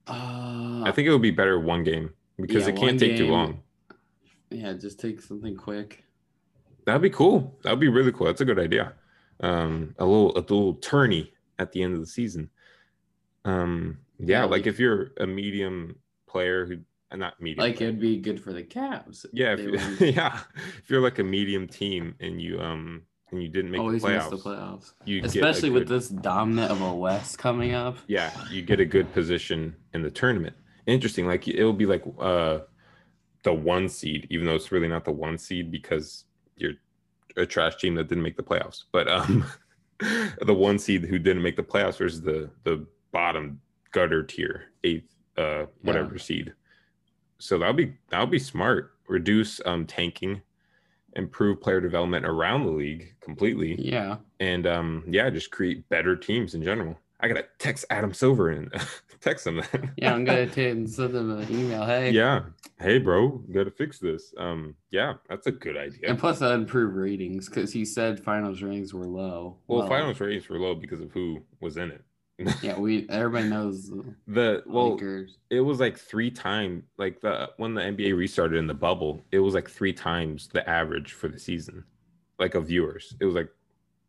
[0.06, 3.28] Uh, I think it would be better one game because Yeah, it can't take too
[3.28, 3.62] long.
[4.50, 6.04] yeah, just take something quick.
[6.84, 7.58] That'd be cool.
[7.62, 8.26] That'd be really cool.
[8.26, 8.92] That's a good idea.
[9.40, 12.50] Um, a little a little tourney at the end of the season.
[13.46, 15.96] Um, yeah, Yeah, like if you're a medium
[16.28, 16.78] player who
[17.14, 19.24] uh, not medium, Like it'd be good for the Cavs.
[19.32, 20.40] yeah, if, would yeah.
[20.78, 24.08] If you're like a medium team and you um and you didn't make always the
[24.08, 24.92] playoffs, the playoffs.
[25.04, 27.96] you Especially with this dominant of a West coming up.
[28.06, 30.54] yeah, you get a good position in the tournament.
[30.86, 31.26] Interesting.
[31.26, 32.60] Like it'll be like uh
[33.42, 36.24] the one seed, even though it's really not the one seed because
[36.56, 36.72] you're
[37.36, 38.84] a trash team that didn't make the playoffs.
[38.92, 39.44] But um
[39.98, 43.60] the one seed who didn't make the playoffs versus the the bottom
[43.92, 46.52] gutter tier, eighth uh whatever seed.
[47.44, 48.92] So that'll be that'll be smart.
[49.06, 50.40] Reduce um tanking,
[51.14, 54.16] improve player development around the league completely Yeah.
[54.40, 58.72] and um yeah just create better teams in general i gotta text adam silver and
[59.20, 61.84] text him that Yeah, I'm gonna send them an email.
[61.86, 62.10] Hey.
[62.10, 62.42] yeah
[62.80, 66.94] hey bro gotta fix this um yeah that's a good idea And plus, that improve
[66.96, 69.58] ratings because he said finals ratings were low.
[69.68, 72.02] well finals ratings were low because of who was in it
[72.62, 75.38] Yeah, we everybody knows the the well Lakers.
[75.50, 79.38] it was like three times like the when the nba restarted in the bubble it
[79.38, 81.84] was like three times the average for the season
[82.40, 83.48] like of viewers it was like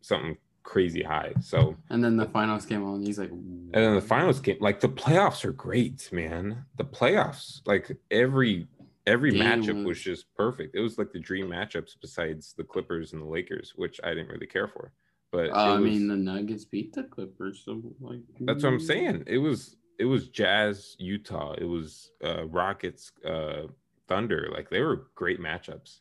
[0.02, 3.00] something crazy high so And then the finals came on.
[3.06, 6.66] He's like, And then the finals game, like the playoffs are great, man.
[6.78, 8.68] The playoffs, like every
[9.06, 10.76] every matchup was was- just perfect.
[10.76, 14.30] It was like the dream matchups besides the Clippers and the Lakers, which I didn't
[14.30, 14.92] really care for.
[15.36, 17.62] But Uh, I mean, the Nuggets beat the Clippers.
[17.66, 19.26] So like, that's what I'm saying.
[19.28, 21.56] It was it was Jazz, Utah.
[21.58, 23.64] It was uh, Rockets, uh,
[24.08, 24.50] Thunder.
[24.54, 26.00] Like they were great matchups.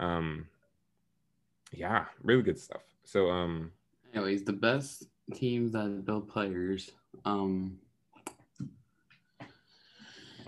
[0.00, 0.46] Um,
[1.70, 2.80] yeah, really good stuff.
[3.04, 3.72] So um,
[4.14, 6.90] Anyways, the best teams that build players.
[7.26, 7.78] Um,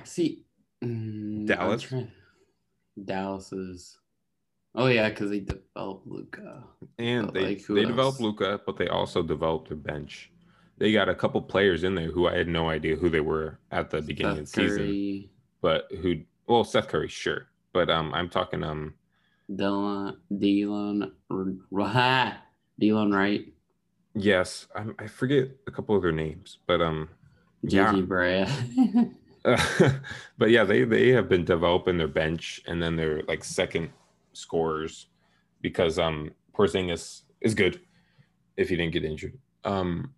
[0.04, 0.44] see,
[0.82, 1.92] Mm, Dallas?
[3.04, 3.98] Dallas is.
[4.74, 6.64] Oh yeah, because they developed Luka.
[6.98, 8.20] And But, they like, they developed?
[8.20, 10.30] Luka, but they also developed their bench.
[10.78, 13.58] They got a couple players in there who I had no idea who they were
[13.72, 18.14] at the beginning of the season, Curry, but who well Seth Curry, sure, but um
[18.14, 18.94] I'm talking um
[19.50, 21.10] Dylan, Dylan,
[22.80, 23.46] Delon Wright,
[24.14, 27.08] yes I'm, I forget a couple of their names, but um
[27.62, 27.90] Yeah.
[27.92, 28.06] J.J.
[28.06, 29.14] Barea.
[30.38, 33.90] but yeah, they they have been developing their bench and then their like second
[34.38, 35.06] scorers
[35.60, 37.80] because um Porzingis is good
[38.56, 39.38] if he didn't get injured.
[39.64, 40.14] Um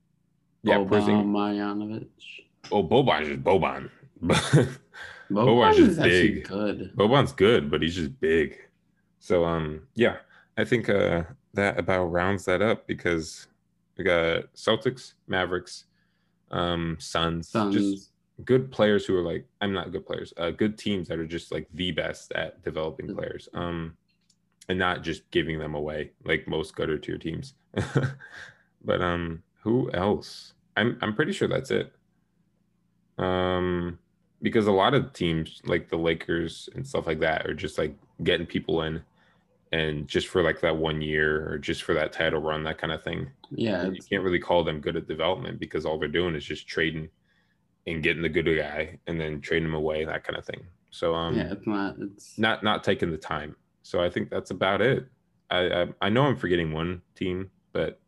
[0.63, 1.27] yeah, Boban Porzingis.
[2.71, 3.91] Oh, Boban is just Boban.
[4.23, 4.79] Boban's
[5.31, 6.49] Boban's just is big.
[6.49, 6.93] good.
[6.97, 8.59] Boban's good, but he's just big.
[9.19, 10.17] So um yeah,
[10.57, 11.23] I think uh
[11.55, 13.47] that about rounds that up because
[13.97, 15.85] we got Celtics, Mavericks,
[16.51, 17.75] um Suns, Suns.
[17.75, 18.11] just
[18.45, 21.53] good players who are like I'm not good players, uh good teams that are just
[21.53, 23.49] like the best at developing players.
[23.55, 23.97] Um
[24.71, 27.55] and not just giving them away like most gutter tier teams.
[28.85, 30.55] but um who else?
[30.77, 31.93] I'm I'm pretty sure that's it.
[33.19, 33.99] Um
[34.41, 37.97] because a lot of teams like the Lakers and stuff like that are just like
[38.23, 39.03] getting people in
[39.73, 42.93] and just for like that one year or just for that title run, that kind
[42.93, 43.29] of thing.
[43.51, 46.69] Yeah, you can't really call them good at development because all they're doing is just
[46.69, 47.09] trading
[47.89, 50.65] and getting the good guy and then trading him away, that kind of thing.
[50.91, 51.97] So um yeah, it's not.
[51.99, 53.57] It's not not taking the time.
[53.83, 55.07] So I think that's about it.
[55.51, 58.01] I I, I know I'm forgetting one team, but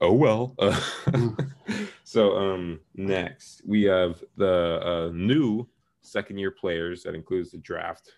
[0.00, 0.56] oh well.
[2.04, 5.66] so um next we have the uh, new
[6.02, 8.12] second year players that includes the draft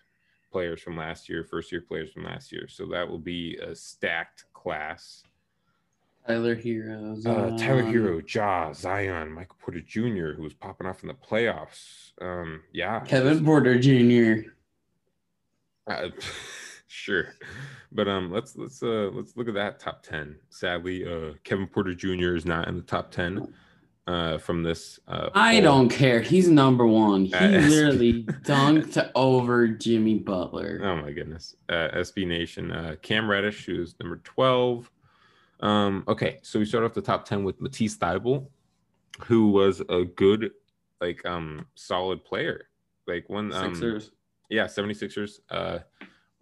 [0.51, 2.67] players from last year, first year players from last year.
[2.67, 5.23] So that will be a stacked class.
[6.25, 7.25] Tyler Herro.
[7.25, 12.11] Uh, Tyler Herro, Ja, Zion, Michael Porter Jr., who was popping off in the playoffs.
[12.21, 14.49] Um, yeah, Kevin Porter Jr.
[15.85, 16.09] Uh,
[16.93, 17.33] sure,
[17.91, 20.35] but um, let's let's uh let's look at that top ten.
[20.49, 22.35] Sadly, uh, Kevin Porter Jr.
[22.35, 23.53] is not in the top ten.
[24.05, 24.99] Uh, from this.
[25.07, 25.61] Uh, I poll.
[25.61, 26.19] don't care.
[26.19, 27.23] He's number one.
[27.23, 30.81] He Uh, literally dunked over Jimmy Butler.
[30.83, 31.55] Oh my goodness.
[31.69, 32.69] Uh, SB Nation.
[32.73, 34.91] Uh, Cam Reddish, who's number twelve.
[35.61, 38.45] Um, okay, so we start off the top ten with Matisse Thybulle,
[39.25, 40.51] who was a good,
[40.99, 42.65] like, um, solid player.
[43.07, 44.11] Like when um, Sixers.
[44.49, 45.79] yeah 76ers uh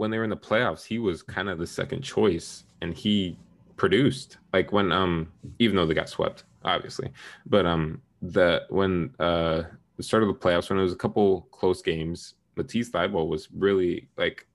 [0.01, 3.37] when they were in the playoffs he was kind of the second choice and he
[3.77, 4.39] produced.
[4.51, 7.11] Like when um even though they got swept obviously.
[7.45, 9.61] But um the when uh
[9.97, 13.49] the start of the playoffs when it was a couple close games Matisse Thybulle was
[13.51, 14.47] really like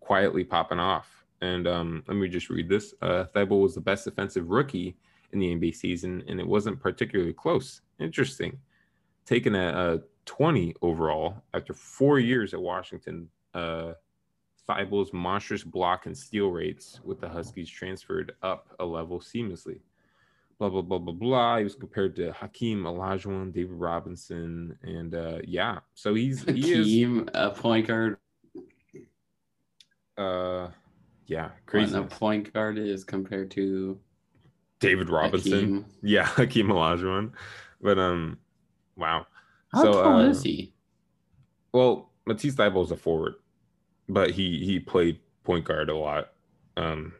[0.00, 1.26] quietly popping off.
[1.42, 2.94] And um let me just read this.
[3.02, 4.96] Uh Thybulle was the best defensive rookie
[5.32, 7.82] in the NBA season and it wasn't particularly close.
[7.98, 8.58] Interesting.
[9.26, 13.28] Taken a, a 20 overall after four years at Washington.
[13.52, 13.92] Uh,
[14.70, 19.80] Thybulle's monstrous block and steal rates with the Huskies transferred up a level seamlessly.
[20.58, 21.58] Blah blah blah blah blah.
[21.58, 25.78] He was compared to Hakeem Olajuwon, David Robinson, and uh, yeah.
[25.94, 28.16] So he's he is Hakeem, a point guard.
[30.18, 30.68] uh,
[31.26, 31.96] yeah crazy.
[31.96, 33.98] a point guard is compared to
[34.80, 35.84] David Robinson, Hakeem.
[36.02, 37.32] yeah, Hakeem Olajuwon,
[37.80, 38.38] but um,
[38.96, 39.26] wow.
[39.72, 40.74] How So, tall uh, is he?
[41.72, 43.34] Well, Matisse Thybulle is a forward,
[44.12, 46.32] but he he played point guard a lot.
[46.76, 47.14] Um,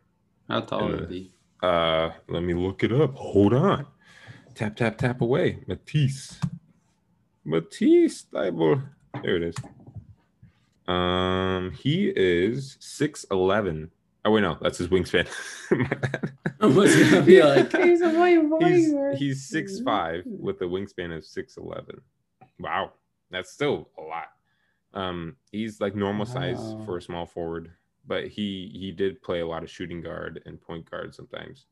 [0.48, 1.32] How tall is he?
[1.62, 3.14] uh, let me look it up.
[3.14, 3.86] Hold on.
[4.54, 5.60] Tap tap tap away.
[5.66, 6.40] Matisse.
[7.44, 8.82] Matisse Thybulle.
[9.22, 9.56] There it is.
[10.86, 13.90] Um, he is six eleven.
[14.24, 15.26] Oh wait, no, that's his wingspan.
[15.70, 16.32] My bad.
[16.60, 19.14] I was gonna be like, he's a white boy.
[19.16, 22.00] he's six five with a wingspan of six eleven.
[22.58, 22.92] Wow,
[23.30, 24.26] that's still a lot.
[24.94, 27.70] Um, he's like normal size for a small forward,
[28.06, 31.66] but he he did play a lot of shooting guard and point guard sometimes.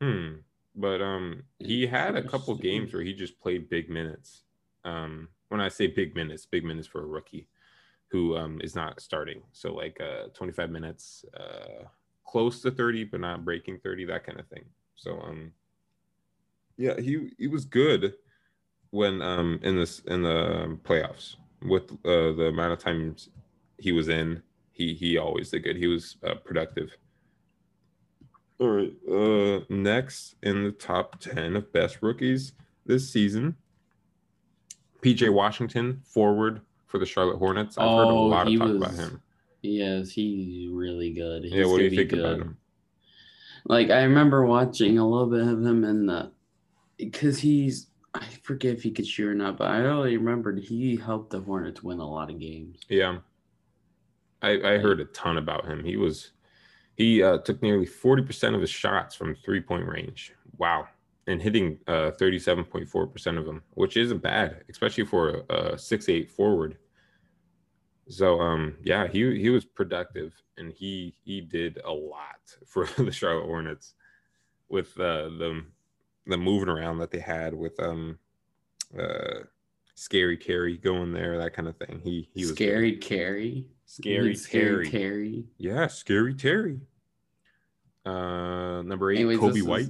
[0.00, 0.36] Hmm.
[0.74, 4.42] But um, he had a couple games where he just played big minutes.
[4.84, 7.48] Um, when I say big minutes, big minutes for a rookie
[8.08, 9.42] who um is not starting.
[9.52, 11.84] So like uh 25 minutes, uh
[12.24, 14.64] close to 30, but not breaking 30, that kind of thing.
[14.96, 15.52] So um
[16.76, 18.14] yeah, he he was good
[18.90, 23.30] when um in this in the playoffs with uh the amount of times
[23.78, 24.42] he was in.
[24.72, 25.76] He he always did good.
[25.76, 26.90] He was uh, productive.
[28.58, 28.92] All right.
[29.10, 32.52] Uh next in the top 10 of best rookies
[32.86, 33.56] this season,
[35.02, 37.76] PJ Washington, forward for the Charlotte Hornets.
[37.78, 39.20] I've heard a Oh, lot of he talk about him.
[39.62, 41.42] Yes, he's really good.
[41.44, 42.56] He's yeah, what do you think be about him?
[43.64, 46.30] Like I remember watching a little bit of him in the
[46.96, 47.88] because he's
[48.20, 51.40] I forget if he could shoot or not, but I only remembered he helped the
[51.40, 52.78] Hornets win a lot of games.
[52.88, 53.18] Yeah.
[54.42, 55.84] I, I heard a ton about him.
[55.84, 56.32] He was
[56.96, 60.32] he uh, took nearly 40% of his shots from three point range.
[60.56, 60.88] Wow.
[61.26, 66.30] And hitting uh, 37.4% of them, which isn't bad, especially for a, a six eight
[66.30, 66.78] forward.
[68.08, 73.10] So um yeah, he he was productive and he he did a lot for the
[73.10, 73.94] Charlotte Hornets
[74.68, 75.64] with uh, the
[76.26, 78.18] the moving around that they had with um
[78.98, 79.40] uh
[79.94, 82.00] scary Terry going there, that kind of thing.
[82.02, 83.68] He he was scary Carry.
[83.88, 84.90] Scary, Scary Terry.
[84.90, 85.44] Terry.
[85.58, 86.80] Yeah, scary Terry.
[88.04, 89.88] Uh number eight, Anyways, Coby White.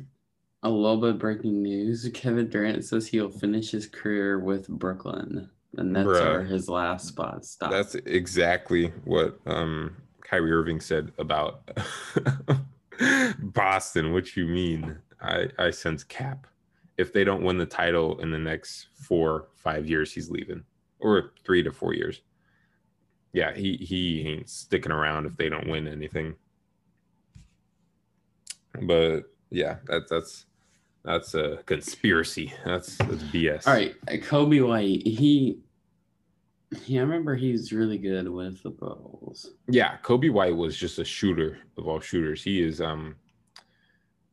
[0.63, 2.09] A little bit of breaking news.
[2.15, 5.49] Kevin Durant says he'll finish his career with Brooklyn.
[5.79, 6.23] And that's Bruh.
[6.23, 7.45] are his last spot.
[7.45, 7.71] Stop.
[7.71, 11.71] That's exactly what um Kyrie Irving said about
[13.41, 14.13] Boston.
[14.13, 14.99] What you mean?
[15.21, 16.47] I I sense cap.
[16.97, 20.65] If they don't win the title in the next four five years, he's leaving,
[20.99, 22.23] or three to four years.
[23.33, 26.35] Yeah, he he ain't sticking around if they don't win anything.
[28.83, 30.47] But yeah, that's that's
[31.05, 32.53] that's a conspiracy.
[32.65, 33.67] That's that's BS.
[33.67, 35.07] All right, uh, Coby White.
[35.07, 35.61] He,
[36.87, 39.53] yeah, I remember he's really good with the Bulls.
[39.69, 42.43] Yeah, Coby White was just a shooter of all shooters.
[42.43, 43.15] He is um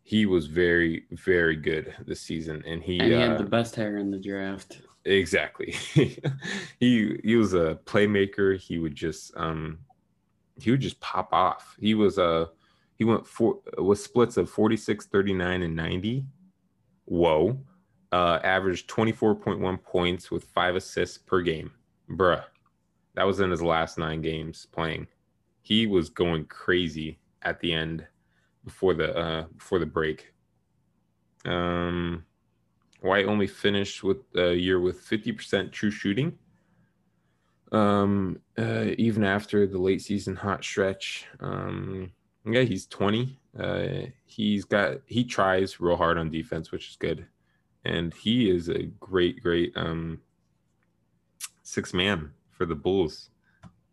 [0.04, 3.76] he was very very good this season and he, And he uh, had the best
[3.76, 4.82] hair in the draft.
[5.06, 5.72] exactly.
[6.80, 8.58] he he was a playmaker.
[8.60, 9.80] He would just um
[10.62, 11.76] he would just pop off.
[11.80, 12.48] He was uh
[12.98, 16.26] he went for with splits of 46, 39 and 90.
[17.06, 17.60] Whoa.
[18.12, 21.72] Uh averaged 24.1 points with 5 assists per game.
[22.10, 22.44] Bruh.
[23.16, 25.08] That was in his last 9 games playing.
[25.62, 28.06] He was going crazy at the end
[28.64, 30.34] before the uh before the break.
[31.46, 32.26] Um
[33.04, 36.38] White only finished with a year with 50% true shooting.
[37.74, 41.26] Um, uh, even after the late season hot stretch.
[41.42, 42.14] Um,
[42.46, 43.38] yeah, he's 20.
[43.60, 47.28] Uh, he's got he tries real hard on defense, which is good.
[47.84, 50.22] And he is a great, great um
[51.64, 53.32] six man for the Bulls.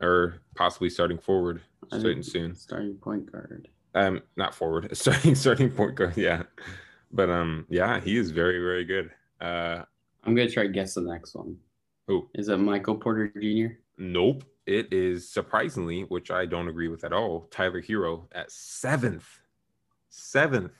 [0.00, 2.54] Or possibly starting forward starting soon.
[2.54, 3.68] Starting point guard.
[3.94, 6.44] Um, not forward, starting starting point guard, yeah.
[7.12, 9.10] But um, yeah, he is very, very good.
[9.40, 9.82] Uh
[10.24, 11.56] I'm gonna try to guess the next one.
[12.06, 12.28] who?
[12.34, 13.74] Is it Michael Porter Jr.?
[13.98, 14.44] Nope.
[14.66, 19.40] It is surprisingly, which I don't agree with at all, Tyler Herro at seventh.
[20.10, 20.72] Seventh.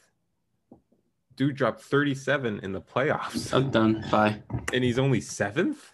[1.37, 3.53] Dude dropped 37 in the playoffs.
[3.55, 4.05] I'm done.
[4.11, 4.43] Bye.
[4.75, 5.93] and he's only seventh?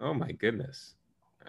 [0.00, 0.94] Oh my goodness.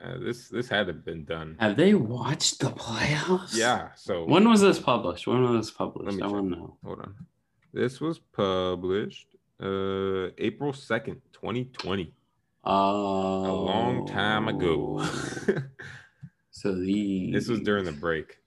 [0.02, 1.58] Uh, this this had to have been done.
[1.60, 3.56] Have they watched the playoffs?
[3.56, 3.89] Yeah.
[3.95, 5.28] So When was this published?
[5.28, 6.22] When was this published?
[6.22, 6.78] I want to know.
[6.84, 7.16] hold on.
[7.74, 9.28] This was published
[9.62, 12.14] uh April 2nd, 2020.
[12.64, 15.04] Oh, A long time ago.
[16.52, 18.38] so the this was during the break.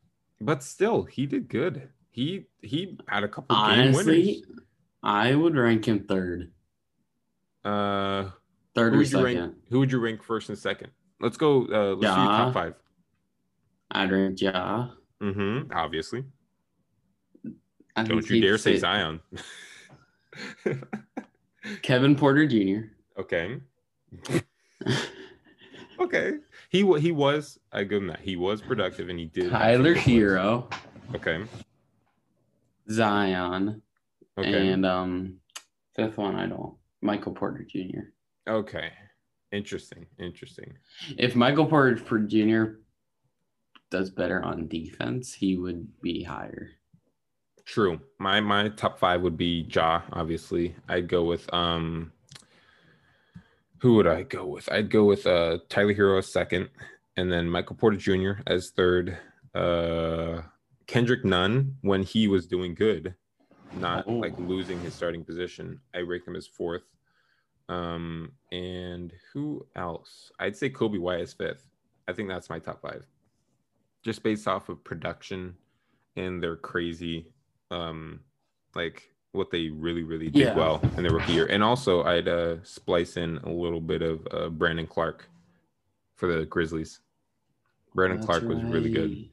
[0.41, 1.89] But still, he did good.
[2.11, 4.45] He he had a couple game honestly,
[5.03, 6.51] I would rank him third,
[7.65, 8.27] winners.
[8.27, 8.31] Uh
[8.75, 9.25] third who or would you second.
[9.25, 10.91] rank who would you rank first and second?
[11.23, 12.75] Let's go uh let's do top five.
[13.93, 14.89] I'd rank Ja.
[15.23, 15.73] Mm-hmm.
[15.73, 16.25] Obviously.
[17.97, 19.21] I Don't you dare say sit- Zion.
[21.83, 22.89] Kevin Porter Jr.
[23.21, 23.59] okay.
[26.01, 26.33] Okay.
[26.71, 28.19] He he was I give him that.
[28.21, 29.95] He was productive and he did Tyler.
[29.95, 30.73] Herro,
[31.15, 31.45] Okay.
[32.91, 33.81] Zion,
[34.37, 34.69] Okay.
[34.73, 35.37] and um,
[35.95, 36.75] fifth one I don't.
[37.03, 38.01] Michael Porter Jr.
[38.49, 38.91] okay.
[39.53, 40.07] Interesting.
[40.19, 40.75] Interesting.
[41.19, 41.97] If Michael Porter
[42.27, 42.79] Jr.
[43.91, 46.71] does better on defense, he would be higher.
[47.65, 48.01] True.
[48.19, 50.75] My my top five would be Ja, obviously.
[50.89, 52.13] I'd go with um
[53.79, 54.71] who would I go with?
[54.73, 56.71] I'd go with uh Tyler Herro as second,
[57.17, 58.41] and then Michael Porter Jr.
[58.47, 59.17] as third.
[59.55, 60.43] Uh
[60.87, 63.15] Kendrick Nunn when he was doing good,
[63.79, 64.15] not Oh.
[64.15, 65.81] like losing his starting position.
[65.95, 66.83] I rank him as fourth.
[67.69, 70.31] Um and who else?
[70.39, 71.67] I'd say Coby White as fifth.
[72.09, 73.07] I think that's my top five.
[74.03, 75.55] Just based off of production
[76.17, 77.27] and their crazy
[77.71, 78.21] um
[78.75, 80.55] like what they really really did Yeah.
[80.55, 84.27] well in their rookie year and also i'd uh splice in a little bit of
[84.31, 85.27] uh brandon clarke
[86.17, 87.01] for the grizzlies
[87.95, 89.29] brandon That's clarke was really good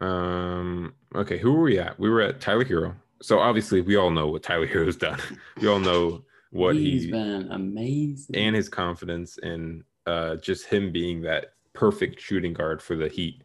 [0.00, 4.10] um okay who were we at we were at tyler herro so obviously we all
[4.10, 5.18] know what tyler herro's done
[5.60, 6.22] we all know
[6.56, 8.34] what He's he been amazing.
[8.36, 13.42] and his confidence and uh, just him being that perfect shooting guard for the Heat.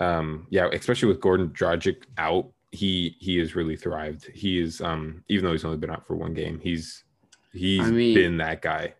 [0.00, 4.26] Um, yeah, especially with Goran Dragic out, he he has really thrived.
[4.32, 7.04] He is um even though he's only been out for one game, he's
[7.52, 8.94] he's I mean- been that guy.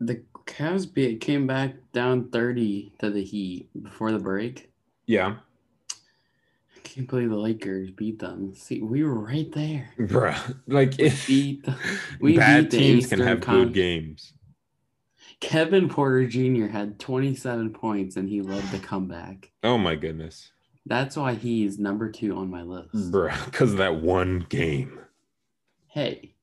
[0.00, 4.72] The Cavs came back down 30 to the Heat before the break.
[5.06, 5.36] Yeah,
[6.94, 8.54] can't believe the Lakers beat them.
[8.54, 9.90] See, we were right there.
[9.98, 10.56] bruh.
[10.66, 11.76] Like We if beat the,
[12.20, 14.34] we bad beat teams can have good games.
[15.40, 16.66] Kevin Porter Jr.
[16.66, 19.50] had 27 points and he led the comeback.
[19.64, 20.50] Oh my goodness,
[20.86, 23.10] That's why he's number two on my list.
[23.10, 23.44] bruh.
[23.46, 24.98] Because of that one game.
[25.88, 26.34] Hey,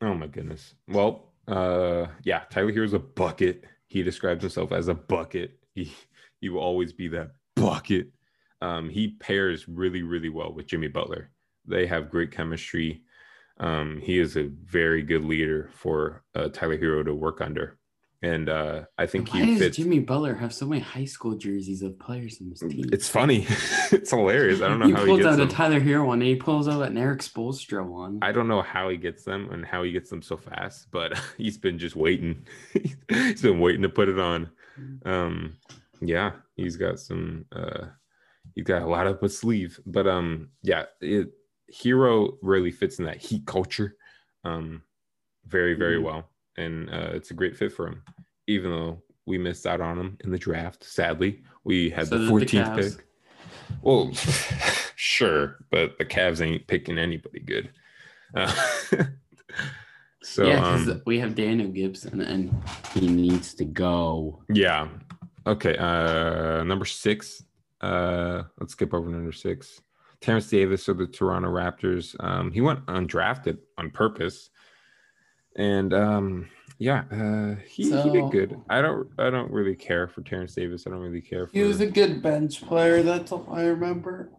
[0.00, 0.74] Oh my goodness.
[0.86, 3.64] Well, uh, yeah, Tyler here is a bucket.
[3.88, 5.58] He describes himself as a bucket.
[5.74, 5.92] He
[6.40, 8.08] he will always be that bucket.
[8.60, 11.30] Um, he pairs really, really well with Jimmy Butler.
[11.66, 13.02] They have great chemistry.
[13.60, 17.78] Um, he is a very good leader for uh, Tyler Herro to work under,
[18.22, 19.76] and uh, I think why he does fits.
[19.76, 22.86] Jimmy Butler have so many high school jerseys of players in his team?
[22.92, 23.46] It's funny.
[23.92, 24.60] it's hilarious.
[24.60, 25.48] I don't know he how he pulls gets out them.
[25.48, 28.18] a Tyler Herro one and he pulls out an Erik Spoelstra one.
[28.22, 31.18] I don't know how he gets them and how he gets them so fast, but
[31.36, 32.44] he's been just waiting.
[33.08, 34.50] he's been waiting to put it on.
[35.04, 35.56] Um,
[36.00, 37.44] yeah, he's got some.
[37.52, 37.86] Uh,
[38.58, 41.28] he's got a lot up his sleeve, but um, yeah, it,
[41.72, 43.94] Herro really fits in that heat culture,
[44.44, 44.82] um,
[45.46, 46.02] very very Mhm.
[46.02, 48.02] well, and uh, it's a great fit for him.
[48.48, 52.30] Even though we missed out on him in the draft, sadly, we had So the
[52.30, 53.06] 14th pick.
[53.82, 54.10] Well,
[54.96, 57.70] sure, but the Cavs ain't picking anybody good.
[58.34, 58.52] Uh,
[60.22, 62.52] so yeah, um, we have Daniel Gibson and
[62.92, 64.42] he needs to go.
[64.52, 64.88] yeah.
[65.46, 65.76] Okay.
[65.78, 67.42] Uh number six.
[67.80, 69.80] Uh let's skip over number six.
[70.20, 72.16] Terrence Davis of the Toronto Raptors.
[72.18, 74.50] Um, he went undrafted on purpose.
[75.56, 76.48] And um
[76.78, 78.60] yeah, uh he, he did good.
[78.68, 80.86] I don't I don't really care for Terrence Davis.
[80.86, 83.02] I don't really care for He was a good bench player.
[83.02, 84.30] That's all I remember.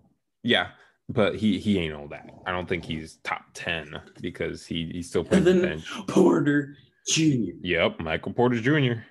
[0.44, 0.68] yeah,
[1.10, 2.30] but he he ain't all that.
[2.46, 5.92] I don't think he's top ten because he he still plays Kevin the bench.
[6.08, 6.76] Porter
[7.10, 7.52] Jr.
[7.62, 9.02] Yep, Michael Porter Jr.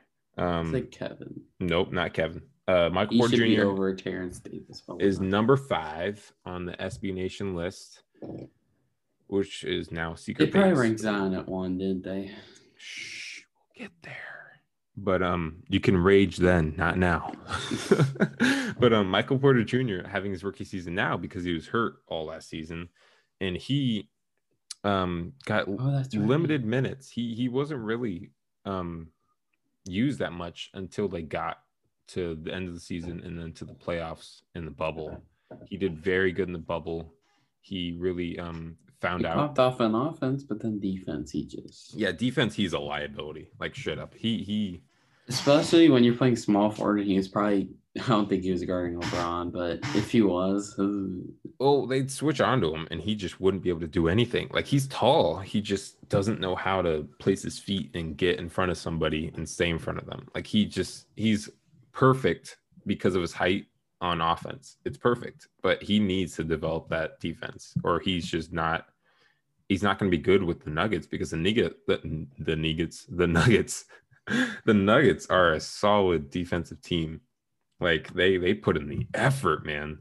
[0.40, 1.40] Um It's like Kevin.
[1.60, 2.42] nope, not Kevin.
[2.68, 3.62] Uh Michael He Porter Jr.
[3.64, 4.82] over Terrence Davis.
[5.00, 8.02] is number five on the SB Nation list,
[9.26, 10.50] which is now They secret.
[10.52, 10.78] probably base.
[10.78, 12.30] ranked Zion at one, didn't they?
[12.76, 14.14] Shh, we'll get there.
[15.00, 17.32] But um, you can rage then, not now.
[18.78, 20.06] but um, Michael Porter Jr.
[20.06, 22.88] having his rookie season now because he was hurt all last season,
[23.40, 24.10] and he
[24.84, 26.12] um got Oh, right.
[26.14, 27.08] limited minutes.
[27.10, 28.30] He he wasn't really
[28.64, 29.08] um
[29.86, 31.58] used that much until they got
[32.08, 35.22] to the end of the season and then to the playoffs in the bubble.
[35.66, 37.12] He did very good in the bubble.
[37.60, 39.36] He really um found He out.
[39.36, 41.94] popped off on offense, but then defense, he just.
[41.94, 42.54] Yeah, defense.
[42.54, 43.48] He's a liability.
[43.58, 44.14] Like straight up.
[44.14, 44.82] He he.
[45.28, 47.68] Especially when you're playing small forward, he was probably.
[48.00, 51.24] I don't think he was guarding LeBron, but if he was, ooh.
[51.58, 54.48] Well, they'd switch onto him, and he just wouldn't be able to do anything.
[54.52, 58.48] Like he's tall, he just doesn't know how to place his feet and get in
[58.50, 60.28] front of somebody and stay in front of them.
[60.34, 61.50] Like he just he's
[61.98, 63.66] perfect because of his height
[64.00, 64.76] on offense.
[64.84, 68.86] It's perfect, but he needs to develop that defense, or he's just not.
[69.68, 73.04] He's not going to be good with the Nuggets because the Nugget, the, the Nuggets,
[73.10, 73.84] the Nuggets,
[74.64, 77.20] the Nuggets are a solid defensive team.
[77.80, 79.98] Like they they put in the effort, man.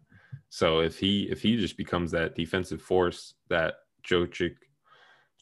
[0.50, 3.74] So if he if he just becomes that defensive force that
[4.08, 4.56] Jokic,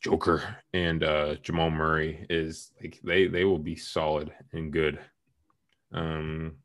[0.01, 0.41] Joker
[0.74, 4.99] and uh Jamal Murray is like they they will be solid and good.
[5.95, 6.57] Um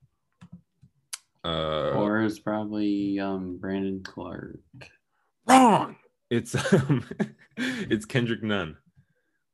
[1.44, 4.58] uh or it's probably um Brandon Clarke.
[5.46, 5.96] wrong.
[6.28, 7.04] It's um
[7.56, 8.76] it's Kendrick Nunn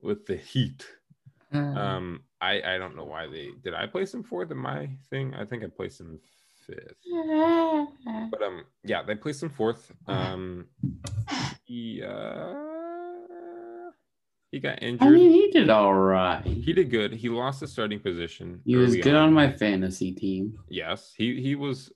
[0.01, 0.87] with the Heat.
[1.53, 5.35] Um I I don't know why they did I place him fourth in my thing?
[5.35, 6.19] I think I placed him
[6.67, 6.97] fifth.
[8.31, 9.93] But um, yeah, they placed him fourth.
[10.07, 10.67] Um,
[11.65, 12.55] he uh,
[14.57, 15.07] he got injured.
[15.07, 16.43] I mean, he did all right.
[16.43, 17.13] he did good.
[17.13, 18.63] He lost the starting position.
[18.65, 20.59] He was good on my fantasy team.
[20.71, 21.93] Yes, he he was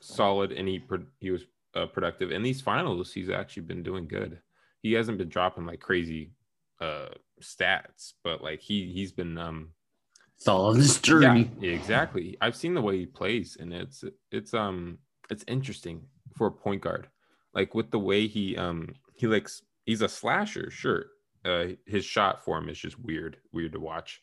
[0.00, 0.84] solid and he
[1.18, 1.44] he was
[1.74, 2.30] uh, productive.
[2.30, 4.38] In these finals, he's actually been doing good.
[4.82, 6.32] He hasn't been dropping like crazy
[6.78, 7.08] uh
[7.42, 9.70] stats, but like he he's been um
[10.36, 11.50] Solid this yeah, journey.
[11.62, 12.36] exactly.
[12.42, 14.98] I've seen the way he plays, and it's it's um
[15.30, 16.02] it's interesting
[16.36, 17.08] for a point guard.
[17.54, 21.06] Like with the way he um he likes he's a slasher, sure.
[21.44, 24.22] Uh, his shot form is just weird, weird to watch.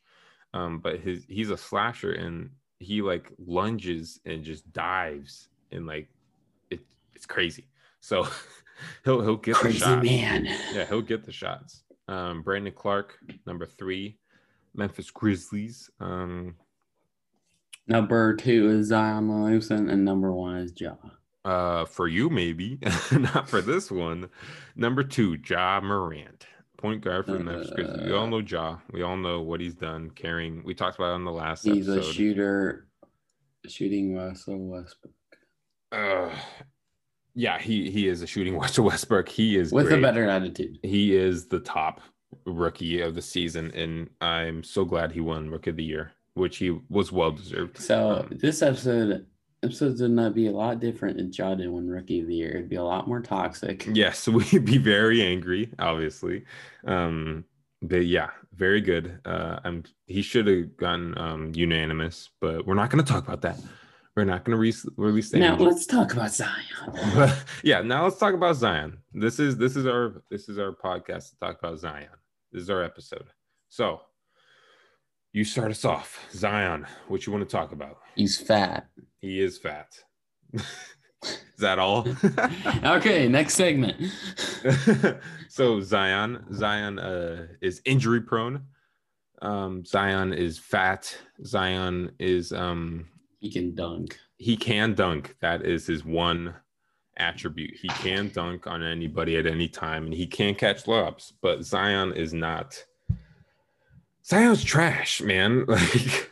[0.54, 2.50] Um, but his he's a slasher, and
[2.80, 6.10] he like lunges and just dives, and like
[6.70, 6.82] it
[7.16, 7.68] it's crazy.
[8.00, 8.28] So
[9.06, 10.04] he'll he'll get the Crazy shot.
[10.04, 10.46] man.
[10.74, 11.84] Yeah, he'll get the shots.
[12.08, 14.18] Um, Brandon Clarke, number three,
[14.74, 15.90] Memphis Grizzlies.
[16.00, 16.56] Um,
[17.88, 20.94] Number two is Zion Williamson, and number one is Ja.
[21.44, 22.78] Uh, for you maybe,
[23.12, 24.30] not for this one.
[24.76, 26.46] Number two, Ja Morant,
[26.82, 28.06] point guard for the Memphis Grizzlies.
[28.06, 28.78] We all Uh, know Ja.
[28.92, 30.64] We all know what he's done carrying.
[30.64, 32.88] We talked about on the last He's a shooter,
[33.68, 35.14] shooting Russell Westbrook
[35.92, 36.34] uh,
[37.36, 39.28] yeah, he he is a shooting Russell Westbrook.
[39.30, 40.00] He is with great.
[40.00, 40.78] a better attitude.
[40.84, 42.02] He is the top
[42.46, 46.58] rookie of the season, and I'm so glad he won Rookie of the Year, which
[46.58, 47.78] he was well deserved.
[47.78, 49.26] So Um, this episode
[49.64, 52.52] episodes would not be a lot different if Ja didn't win Rookie of the Year.
[52.52, 53.88] It'd be a lot more toxic.
[53.94, 56.44] yes, we'd be very angry, obviously.
[56.86, 57.46] Um,
[57.82, 59.20] but yeah, very good.
[59.26, 63.42] Uh, I'm he should have gotten um unanimous, but we're not going to talk about
[63.42, 63.60] that.
[64.16, 67.32] We're not going to re- release Now angel- let's talk about Zion.
[67.64, 68.98] Yeah, now let's talk about Zion.
[69.14, 72.10] This is this is our this is our podcast to talk about Zion.
[72.52, 73.28] This is our episode.
[73.70, 74.02] So
[75.32, 76.86] you start us off, Zion.
[77.08, 78.00] What you want to talk about?
[78.16, 78.88] He's fat.
[79.22, 79.88] He is fat.
[80.54, 82.08] is that all?
[82.84, 84.12] Okay, next segment.
[85.50, 88.64] so Zion, Zion uh, is injury prone.
[89.42, 91.16] Um, Zion is fat.
[91.46, 93.08] Zion is um,
[93.40, 94.20] He can dunk.
[94.38, 95.36] he can dunk.
[95.42, 96.56] That is his one
[97.18, 97.76] attribute.
[97.80, 101.34] He can dunk on anybody at any time, and he can catch lobs.
[101.42, 102.84] But Zion is not.
[104.26, 105.66] Zion's trash, man.
[105.68, 106.32] Like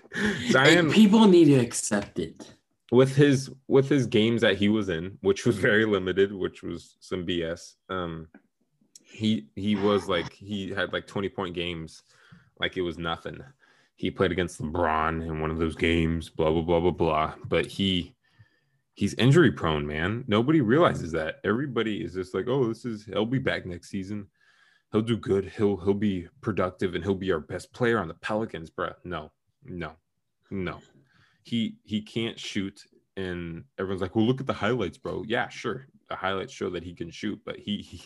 [0.52, 2.56] Zion And people need to accept it.
[2.92, 6.98] With his with his games that he was in, which was very limited, which was
[7.00, 7.76] some BS.
[7.90, 8.28] Um,
[9.04, 12.04] he he was like he had like twenty point games,
[12.60, 13.40] like it was nothing.
[13.96, 17.34] He played against LeBron in one of those games, blah blah blah blah blah.
[17.46, 18.16] But he
[18.94, 20.24] he's injury prone, man.
[20.28, 21.36] Nobody realizes that.
[21.44, 24.28] Everybody is just like, oh, this is he'll be back next season.
[24.92, 25.46] He'll do good.
[25.56, 28.96] He'll he'll be productive and he'll be our best player on the Pelicans, bruh.
[29.04, 29.32] No,
[29.64, 29.92] no,
[30.50, 30.80] no
[31.44, 32.84] he he can't shoot
[33.18, 36.84] and everyone's like well look at the highlights bro yeah sure the highlights show that
[36.84, 38.02] he can shoot but he, he,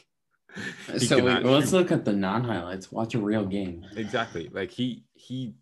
[0.94, 1.76] he so wait, let's shoot.
[1.78, 2.92] look at the non-highlights.
[2.92, 3.86] Watch a real game.
[3.96, 5.54] exactly like he he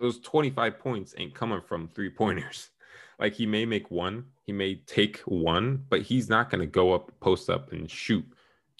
[0.00, 2.70] those 25 points ain't coming from three pointers
[3.18, 6.92] like he may make one he may take one but he's not going to go
[6.92, 8.24] up post up and shoot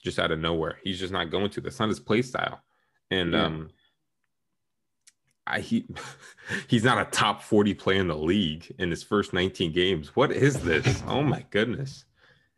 [0.03, 2.61] just out of nowhere he's just not going to that's not his play style
[3.11, 3.45] and Yeah.
[3.47, 3.71] um
[5.47, 5.87] I, he
[6.69, 10.15] he's not a top 40 player in the league in his first 19 games.
[10.15, 11.03] What is this?
[11.07, 12.05] Oh my goodness.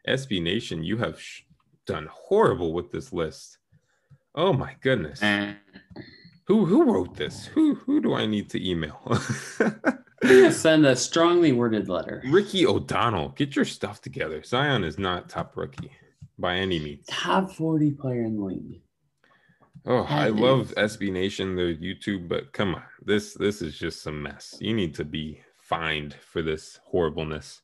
[0.06, 1.42] SB Nation, you have sh-
[1.86, 3.58] done horrible with this list.
[4.34, 5.22] Oh my goodness.
[5.22, 5.54] Eh.
[6.46, 7.46] Who who wrote this?
[7.46, 9.00] Who who do I need to email?
[10.50, 12.22] Send a strongly worded letter.
[12.26, 14.42] Ricky O'Donnell, get your stuff together.
[14.42, 15.90] Zion is not top rookie
[16.38, 17.06] by any means.
[17.06, 18.80] Top 40 player in the league.
[19.86, 23.78] Oh, I That love is- SB Nation, the YouTube, but come on, this this is
[23.78, 24.56] just some mess.
[24.60, 27.60] You need to be fined for this horribleness.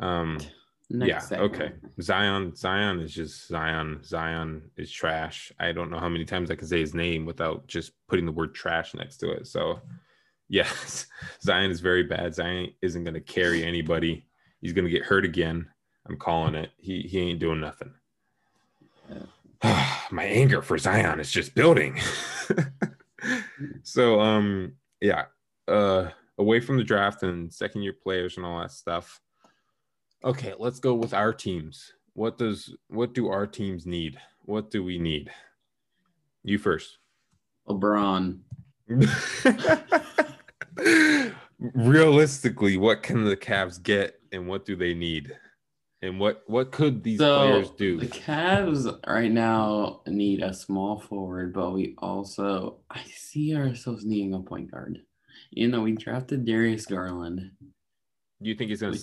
[0.00, 0.38] Um,
[0.90, 1.54] Next yeah, segment.
[1.54, 1.72] okay.
[2.00, 4.00] Zion, Zion is just Zion.
[4.02, 5.52] Zion is trash.
[5.60, 8.32] I don't know how many times I can say his name without just putting the
[8.32, 9.46] word trash next to it.
[9.46, 9.80] So,
[10.48, 11.06] yes,
[11.42, 12.34] Zion is very bad.
[12.34, 14.24] Zion isn't going to carry anybody.
[14.62, 15.66] He's going to get hurt again.
[16.06, 16.70] I'm calling it.
[16.78, 17.92] He he ain't doing nothing.
[20.10, 22.00] My anger for Zion is just building.
[23.82, 25.24] so, um, yeah,
[25.66, 29.20] uh, away from the draft and second year players and all that stuff.
[30.24, 31.92] Okay, let's go with our teams.
[32.14, 34.18] What does what do our teams need?
[34.42, 35.30] What do we need?
[36.42, 36.98] You first.
[37.68, 38.38] LeBron.
[41.58, 45.36] Realistically, what can the Cavs get and what do they need?
[46.00, 47.98] And what what could these So players do?
[47.98, 54.32] the Cavs right now need a small forward, but we also I see ourselves needing
[54.34, 55.00] a point guard.
[55.50, 57.50] You know, we drafted Darius Garland.
[58.40, 58.98] Do you think he's going to we-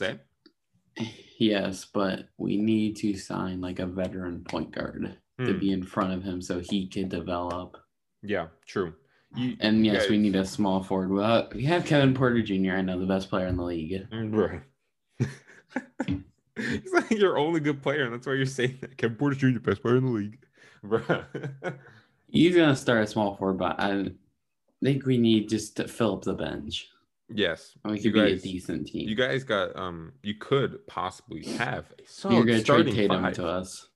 [0.98, 1.12] stay?
[1.38, 5.60] Yes, but we need to sign like a veteran point guard to Hmm.
[5.60, 7.76] be in front of him so he can develop.
[8.24, 8.94] Yeah, true.
[9.36, 11.12] You, And yes, we need a small forward.
[11.12, 12.72] Well, we have Kevin Porter Jr.
[12.78, 14.08] I know the best player in the league.
[14.14, 14.62] Right.
[16.58, 18.98] He's like your only good player, and that's why you're saying that.
[18.98, 20.40] Kevin Porter Jr., best player in the league.
[20.86, 21.26] Bruh.
[22.28, 24.12] He's gonna start a small forward, but I
[24.84, 26.88] think we need just to fill up the bench.
[27.30, 27.78] yes.
[27.84, 29.08] And we could be a decent team.
[29.10, 33.34] You guys got um you could possibly have a You're gonna trade Tatum five.
[33.36, 33.88] to us.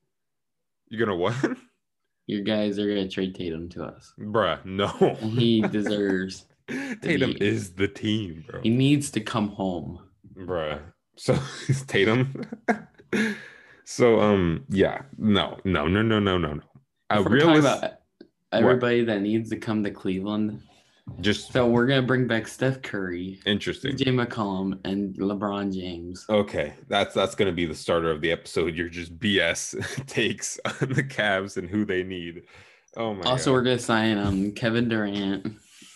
[0.88, 1.34] You're gonna what?
[2.26, 4.12] Your guys are gonna trade Tatum to us.
[4.18, 4.88] Bruh, no.
[5.20, 6.46] He deserves.
[7.02, 8.60] Tatum be- is the team, bro.
[8.62, 10.00] He needs to come home.
[10.36, 10.80] Bruh.
[11.16, 11.38] So
[11.68, 12.44] it's Tatum.
[13.84, 16.62] so um yeah, no, no, no, no, no, no, no.
[17.08, 17.92] I realize about
[18.52, 20.62] everybody that needs to come to Cleveland,
[21.20, 23.96] Just So we're gonna bring back Steph Curry, interesting.
[23.96, 26.24] Jay McCollum, and LeBron James.
[26.28, 28.76] Okay, that's that's gonna be the starter of the episode.
[28.76, 32.42] You're just BS takes on the Cavs and who they need.
[32.96, 33.54] Oh my Also, god.
[33.54, 35.52] we're gonna sign um Kevin Durant,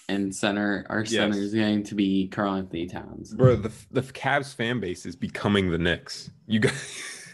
[0.09, 0.87] and center.
[0.89, 3.35] Our center is going to be Karl Anthony Towns.
[3.35, 6.31] Bro, the the Cavs fan base is becoming the Knicks.
[6.47, 7.33] You guys,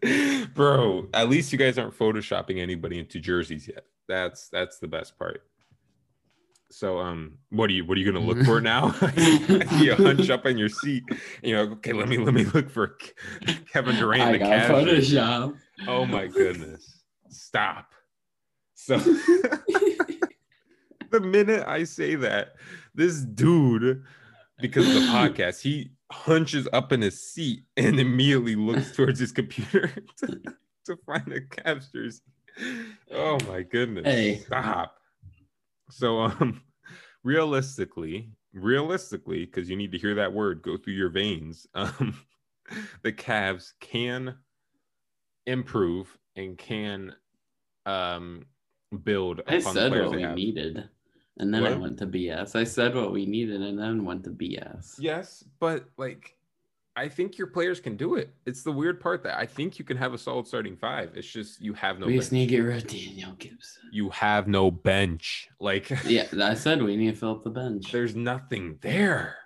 [0.54, 1.08] bro.
[1.14, 3.84] At least you guys aren't photoshopping anybody into jerseys yet.
[4.08, 5.42] That's that's the best part.
[6.70, 8.94] So, um, what are you what are you gonna look for now?
[9.78, 11.04] you hunch up in your seat.
[11.42, 12.96] You know, okay, let me let me look for
[13.72, 14.22] Kevin Durant.
[14.22, 14.68] I the got Cavs.
[14.68, 15.56] Photoshop.
[15.86, 17.02] Oh my goodness!
[17.30, 17.92] Stop.
[18.74, 18.98] So,
[21.10, 22.54] the minute I say that,
[22.94, 24.02] this dude,
[24.60, 29.32] because of the podcast, he hunches up in his seat and immediately looks towards his
[29.32, 29.88] computer
[30.18, 30.40] to,
[30.86, 32.20] to find the jersey.
[33.12, 34.04] Oh my goodness!
[34.04, 34.38] Hey.
[34.38, 34.94] Stop.
[35.90, 36.60] So, um,
[37.22, 41.66] realistically, realistically, because you need to hear that word go through your veins.
[41.74, 42.18] Um,
[43.02, 44.36] the Cavs can
[45.46, 47.14] improve and can
[47.86, 48.44] um
[49.02, 50.88] build I upon the said players what they we needed,
[51.38, 52.56] and then I went to BS.
[52.56, 54.96] I said what we needed, and then went to BS.
[54.98, 56.36] Yes, but like
[56.96, 58.34] I think your players can do it.
[58.44, 61.12] It's the weird part that I think you can have a solid starting five.
[61.14, 62.40] It's just you have no we just bench.
[62.40, 63.82] need to get rid of Daniel Gibson.
[63.92, 65.48] you have no bench.
[65.60, 67.92] Like Yeah, I said we need to fill up the bench.
[67.92, 69.36] there's nothing there.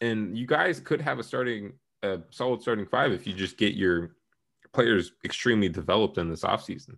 [0.00, 3.74] And you guys could have a starting a solid starting five if you just get
[3.74, 4.16] your
[4.72, 6.96] players extremely developed in this offseason.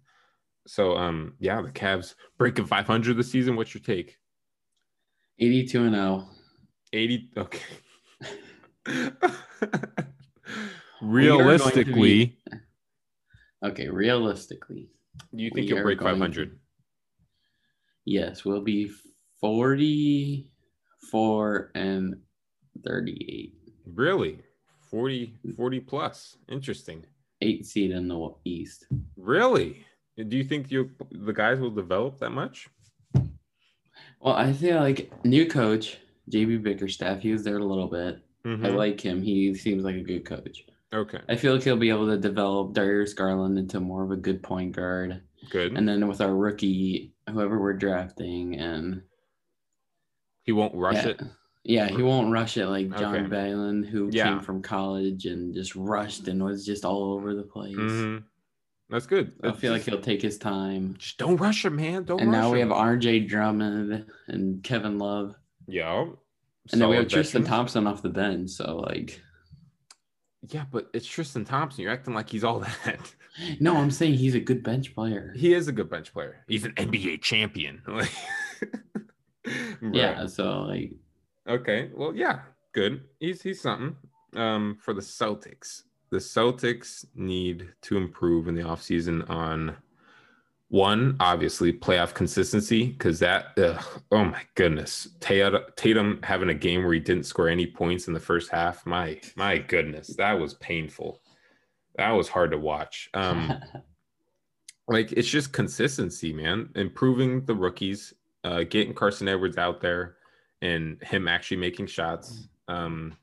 [0.68, 3.56] So um yeah, the Cavs breaking 500 this season.
[3.56, 4.16] What's your take?
[5.38, 6.24] 82 and oh.
[6.92, 7.60] 80 okay.
[11.02, 12.38] We are going to Realistically, be-
[13.62, 14.88] Okay, realistically,
[15.34, 16.58] do you think you'll break going 500?
[18.06, 18.90] yes, we'll be
[19.40, 22.16] 44 and
[22.84, 23.54] 38.
[23.92, 24.38] Really?
[24.90, 25.56] 40 mm.
[25.56, 26.36] 40 plus.
[26.48, 27.04] Interesting.
[27.42, 28.86] Eight seed in the East.
[29.16, 29.84] Really?
[30.16, 32.68] Do you think you the guys will develop that much?
[34.24, 35.98] Well, I feel like new coach,
[36.30, 38.20] JB Bickerstaff, he was there a little bit.
[38.46, 38.74] I Mhm.
[38.74, 39.20] like him.
[39.22, 40.64] He seems like a good coach.
[40.94, 41.20] Okay.
[41.28, 44.42] I feel like he'll be able to develop Darius Garland into more of a good
[44.42, 45.20] point guard.
[45.50, 45.76] Good.
[45.76, 49.02] And then with our rookie, whoever we're drafting, and
[50.42, 51.22] he won't rush yeah, it.
[51.64, 53.26] Yeah, he won't rush it like John Okay.
[53.26, 54.30] Balin, who Yeah.
[54.30, 57.76] came from college and just rushed and was just all over the place.
[57.76, 58.24] Mhm.
[58.90, 59.32] That's good.
[59.42, 60.94] I That's feel like he'll take his time.
[60.98, 62.04] just don't rush him, man.
[62.04, 62.70] Don't and now we him.
[62.70, 65.34] have RJ Drummond and Kevin Love.
[65.66, 66.06] yeah.
[66.72, 67.44] And then we have solid Tristan.
[67.44, 68.50] Thompson off the bench.
[68.50, 69.20] So like
[70.48, 71.82] Yeah, but it's Tristan Thompson.
[71.82, 73.14] You're acting like he's all that.
[73.60, 75.34] no, I'm saying he's a good bench player.
[75.36, 76.44] He is a good bench player.
[76.48, 77.82] He's an NBA champion.
[79.92, 80.92] Yeah, so like
[81.46, 81.90] Okay.
[81.94, 82.40] Well, yeah,
[82.72, 83.02] good.
[83.20, 83.96] He's he's something.
[84.34, 85.82] Um, for the Celtics,
[86.14, 89.76] the Celtics need to improve in the offseason on
[90.68, 95.08] one, obviously playoff consistency, because that ugh, oh my goodness.
[95.18, 98.86] Tatum, Tatum having a game where he didn't score any points in the first half.
[98.86, 101.20] My my goodness, that was painful.
[101.96, 103.10] That was hard to watch.
[103.12, 103.52] Um,
[104.86, 106.68] like it's just consistency, man.
[106.76, 110.14] Improving the rookies, uh, getting Carson Edwards out there,
[110.62, 112.46] and him actually making shots.
[112.68, 113.16] Um,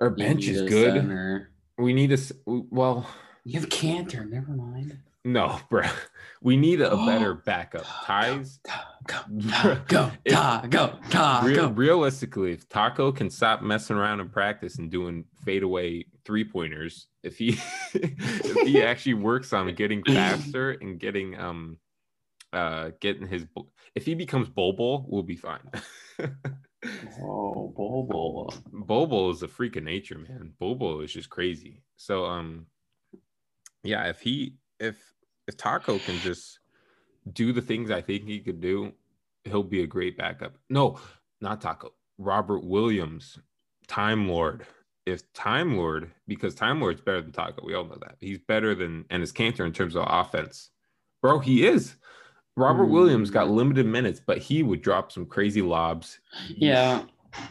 [0.00, 0.94] our bench is good.
[0.94, 1.50] center.
[1.78, 3.08] We need a well,
[3.44, 4.98] You have Kanter, never mind.
[5.24, 5.82] no, bro.
[6.42, 7.86] We need a better backup.
[8.06, 8.60] Theis.
[9.06, 9.16] Go,
[9.48, 11.74] go, go, ta, go, ta, Real, go.
[11.74, 17.38] realistically, if Tacko can stop messing around in practice and doing fadeaway three pointers, if
[17.38, 17.58] he
[17.94, 21.78] if he actually works on getting faster and getting um
[22.52, 23.44] uh getting his
[23.94, 25.60] if he becomes Bobo, we'll be fine.
[27.20, 28.48] Oh, Bobo.
[28.72, 30.52] Bobo is a freak of nature, man.
[30.58, 31.82] Bobo is just crazy.
[31.96, 32.66] So um
[33.82, 34.96] yeah, if he if
[35.46, 36.58] if Tacko can just
[37.32, 38.92] do the things I think he could do,
[39.44, 40.56] he'll be a great backup.
[40.70, 40.98] No,
[41.40, 41.90] not Tacko.
[42.18, 43.38] Robert Williams,
[43.86, 44.66] Time Lord.
[45.06, 48.16] If Time Lord, because Time Lord's better than Tacko, we all know that.
[48.20, 50.70] He's better than and his cancer in terms of offense.
[51.20, 51.96] Bro, he is.
[52.56, 52.92] Robert Hmm.
[52.92, 56.20] Williams got limited minutes, but he would drop some crazy lobs.
[56.46, 57.04] He- Yeah,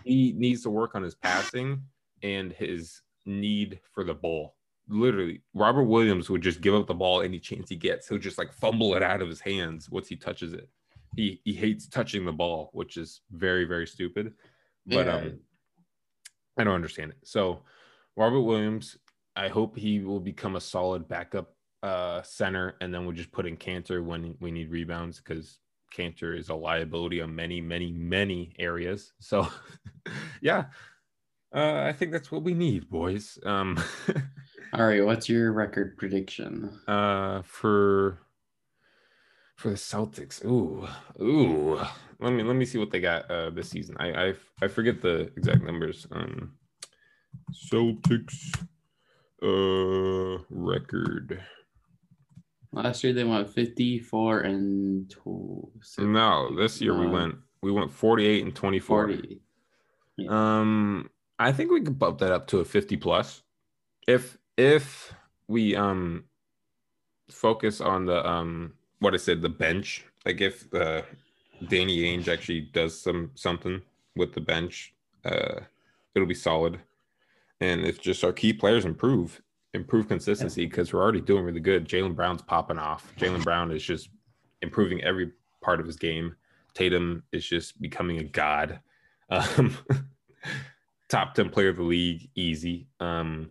[0.06, 1.84] he needs to work on his passing
[2.22, 4.56] and his need for the ball.
[4.88, 8.08] Literally, Robert Williams would just give up the ball any chance he gets.
[8.08, 10.70] He'll just like fumble it out of his hands once he touches it.
[11.16, 14.34] He he hates touching the ball, which is very very stupid.
[14.86, 15.16] But Yeah.
[15.16, 15.40] um,
[16.58, 17.18] I don't understand it.
[17.24, 17.64] So
[18.16, 18.98] Robert Williams,
[19.36, 21.53] I hope he will become a solid backup
[21.84, 25.60] uh center, and then we'll just put in Kanter when we need rebounds because
[25.96, 29.14] Kanter is a liability on many, many, many areas.
[29.20, 29.48] So,
[30.42, 30.66] yeah,
[31.54, 33.38] uh, I think that's what we need, boys.
[33.46, 33.78] Um,
[34.74, 36.80] All right, what's your record prediction?
[36.88, 38.20] Uh, for
[39.56, 40.88] for the Celtics, ooh,
[41.22, 41.80] ooh.
[42.20, 43.96] Let me let me see what they got uh this season.
[44.00, 46.08] I I I forget the exact numbers.
[46.12, 46.56] Um,
[47.72, 48.58] Celtics,
[49.44, 51.44] uh, record.
[52.74, 55.70] Last year they went 54 and two.
[56.00, 59.08] No, this year we went we went 48 and 24.
[59.08, 59.42] 40.
[60.18, 60.30] Yeah.
[60.30, 63.44] Um I think we could bump that up to a 50 plus.
[64.08, 65.14] If if
[65.48, 66.24] we um
[67.30, 71.04] focus on the um what I said, the bench, like if uh
[71.68, 73.84] Danny Ainge actually does some something
[74.16, 74.96] with the bench,
[75.26, 75.60] uh
[76.16, 76.80] it'll be solid.
[77.62, 79.44] And if just our key players improve,
[79.74, 81.88] improve consistency because we're already doing really good.
[81.88, 83.12] Jaylen Brown's popping off.
[83.18, 84.10] Jaylen Brown is just
[84.62, 86.36] improving every part of his game.
[86.74, 88.80] Tatum is just becoming a god.
[89.30, 89.76] Um,
[91.10, 92.88] top 10 player of the league, easy.
[93.00, 93.50] Um,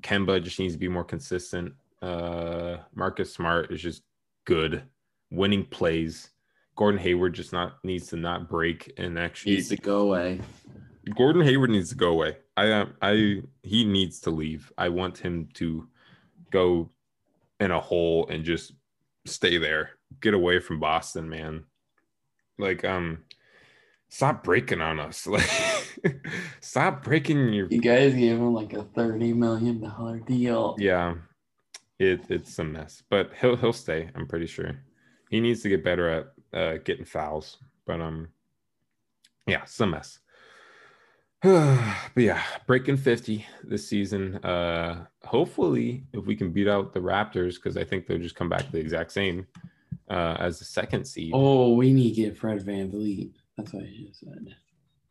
[0.00, 1.74] Kemba just needs to be more consistent.
[2.02, 4.02] Uh, Marcus Smart is just
[4.46, 4.82] good,
[5.30, 6.30] winning plays.
[6.76, 10.40] Gordon Hayward just not needs to not break and actually needs to go away.
[11.14, 12.38] Gordon Hayward needs to go away.
[12.56, 14.72] I um, I he needs to leave.
[14.78, 15.88] I want him to
[16.50, 16.90] go
[17.60, 18.72] in a hole and just
[19.26, 19.90] stay there.
[20.20, 21.64] Get away from Boston, man.
[22.58, 23.24] Like um
[24.08, 25.26] stop breaking on us.
[26.04, 26.26] Like
[26.60, 30.76] stop breaking your You guys gave him like a 30 million dollar deal.
[30.78, 31.14] Yeah.
[31.98, 33.02] It it's a mess.
[33.08, 34.76] But he'll he'll stay, I'm pretty sure.
[35.30, 37.58] He needs to get better at uh getting fouls.
[37.86, 38.28] But um
[39.46, 40.18] yeah, it's a mess.
[42.14, 44.36] but yeah, breaking 50 this season.
[44.36, 48.48] Uh hopefully if we can beat out the Raptors, because I think they'll just come
[48.48, 49.46] back the exact same
[50.08, 51.32] uh as the second seed.
[51.34, 53.32] Oh, we need to get Fred VanVleet.
[53.58, 54.56] That's what I just said.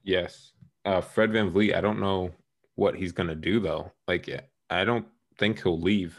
[0.03, 0.53] Yes.
[0.85, 2.31] Uh Fred VanVleet, I don't know
[2.73, 3.91] what he's gonna do though.
[4.07, 4.27] Like
[4.71, 5.05] I don't
[5.37, 6.17] think he'll leave.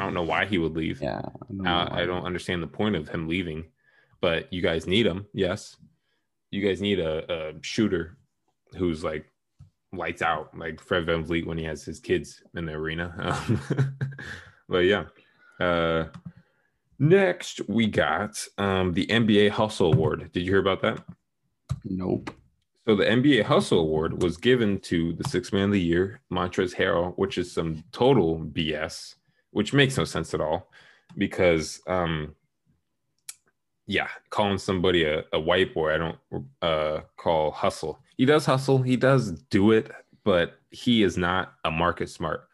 [0.00, 1.00] I don't know why he would leave.
[1.00, 1.20] Yeah.
[1.20, 3.66] I don't, uh, I don't understand the point of him leaving,
[4.20, 5.26] but you guys need him.
[5.32, 5.76] Yes.
[6.50, 8.18] You guys need a, a shooter
[8.76, 9.26] who's like
[9.92, 13.14] lights out like Fred VanVleet when he has his kids in the arena.
[13.48, 13.60] Um,
[14.68, 15.04] but yeah.
[15.60, 16.06] Uh,
[16.98, 20.30] next, we got um, the NBA Hustle Award.
[20.32, 21.04] Did you hear about that?
[21.84, 22.34] Nope.
[22.86, 26.74] So the NBA Hustle Award was given to the six man of the year, Montrezl
[26.74, 29.14] Harrell, which is some total BS,
[29.50, 30.68] which makes no sense at all
[31.16, 32.34] because um,
[33.86, 36.18] yeah, calling somebody a, a white boy, I don't
[36.62, 37.98] uh, call hustle.
[38.16, 39.90] He does hustle, he does do it,
[40.24, 42.48] but he is not a Marcus Smart.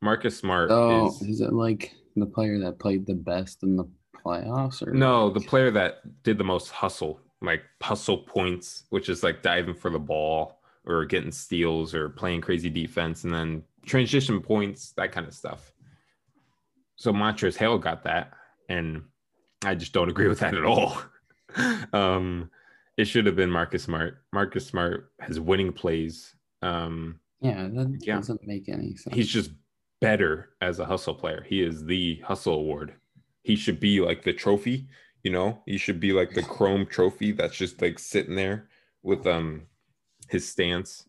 [0.00, 3.84] Marcus Smart oh, is, is it like the player that played the best in the
[4.24, 9.22] playoffs or no, the player that did the most hustle, like hustle points, which is
[9.22, 14.40] like diving for the ball or getting steals or playing crazy defense and then transition
[14.40, 15.72] points, that kind of stuff.
[16.96, 18.32] So Montrezl Harrell got that
[18.68, 19.02] and
[19.64, 20.96] I just don't agree with that at all.
[21.92, 22.50] um,
[22.96, 24.22] it should have been Marcus Smart.
[24.32, 26.34] Marcus Smart has winning plays.
[26.62, 28.16] Um, yeah, that yeah.
[28.16, 29.14] doesn't make any sense.
[29.14, 29.50] He's just
[30.00, 31.44] better as a hustle player.
[31.48, 32.94] He is the hustle award.
[33.42, 34.86] He should be like the trophy,
[35.22, 38.68] you know, he should be like the chrome trophy that's just like sitting there
[39.02, 39.62] with um
[40.28, 41.06] his stance.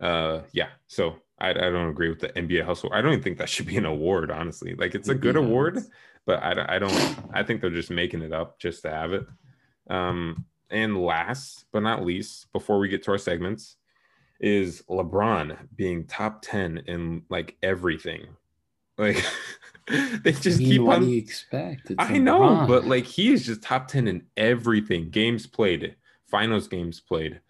[0.00, 2.90] Uh yeah, so I, I don't agree with the NBA hustle.
[2.92, 4.74] I don't even think that should be an award, honestly.
[4.74, 5.78] Like it's a good award,
[6.26, 9.26] but I, I don't I think they're just making it up just to have it.
[9.90, 13.76] Um, and last but not least, before we get to our segments,
[14.40, 18.26] is LeBron being top 10 in like everything.
[18.98, 19.24] Like
[19.88, 21.04] they just I mean, keep what on.
[21.04, 21.90] do you expect?
[21.90, 22.22] It's I LeBron.
[22.22, 25.10] know, but like he is just top 10 in everything.
[25.10, 25.96] Games played,
[26.26, 27.40] finals games played.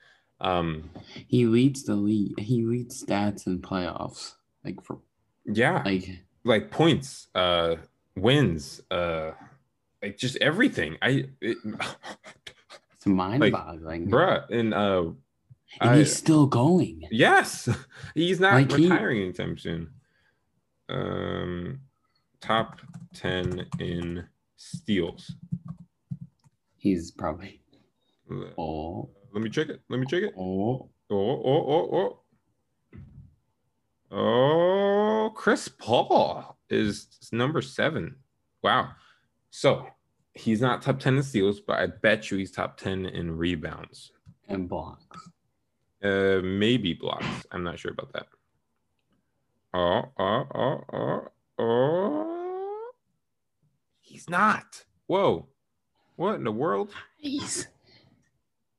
[0.41, 0.91] Um
[1.29, 2.39] he leads the lead.
[2.39, 4.35] He leads stats in playoffs.
[4.65, 4.99] Like for
[5.47, 6.09] yeah, like
[6.45, 7.77] like points, uh
[8.17, 9.33] wins, uh,
[10.03, 10.97] like just everything.
[11.03, 11.59] I it,
[12.95, 14.51] it's mind-boggling, like, bruh.
[14.51, 15.11] And uh,
[15.81, 17.03] and I, he's still going.
[17.11, 17.69] Yes,
[18.15, 19.91] he's not like retiring he, anytime soon.
[20.89, 21.81] Um,
[22.41, 22.81] top
[23.15, 25.33] ten in steals.
[26.77, 27.61] He's probably.
[28.59, 29.81] Oh, let me check it.
[29.89, 30.35] Let me check it.
[30.39, 32.21] Oh, oh, oh, oh, oh.
[34.17, 38.15] Oh, Chris Paul is number seven.
[38.63, 38.91] Wow.
[39.51, 39.89] So
[40.35, 44.13] he's not top 10 in steals, but I bet you he's top 10 in rebounds
[44.49, 45.05] and blocks.
[46.03, 47.27] Uh, maybe blocks.
[47.51, 48.27] I'm not sure about that.
[49.73, 52.91] Oh, oh, oh, oh, oh.
[54.01, 54.85] He's not.
[55.09, 55.49] Whoa.
[56.15, 56.93] What in the world?
[57.23, 57.67] Nice.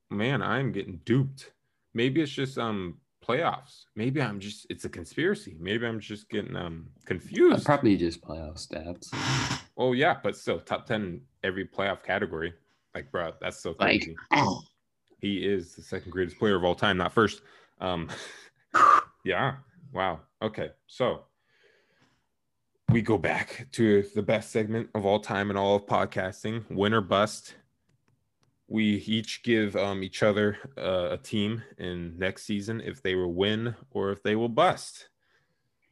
[0.10, 1.52] Man, I'm getting duped.
[1.94, 3.86] Maybe it's just um playoffs.
[3.96, 5.56] Maybe I'm just it's a conspiracy.
[5.60, 7.66] Maybe I'm just getting um Uh, confused.
[7.66, 9.08] Probably just playoff stats.
[9.78, 12.54] oh yeah, but still top 10 in every playoff category.
[12.94, 14.16] Like, bro, that's so crazy.
[14.32, 14.62] oh,
[15.20, 17.42] he is the second greatest player of all time, not first.
[17.82, 18.10] Um,
[19.26, 19.56] yeah.
[19.94, 20.22] Wow.
[20.42, 20.70] Okay.
[20.88, 21.24] So
[22.90, 26.94] we go back to the best segment of all time in all of podcasting win
[26.94, 27.56] or bust.
[28.68, 33.34] We each give um, each other uh, a team in next season if they will
[33.34, 35.10] win or if they will bust.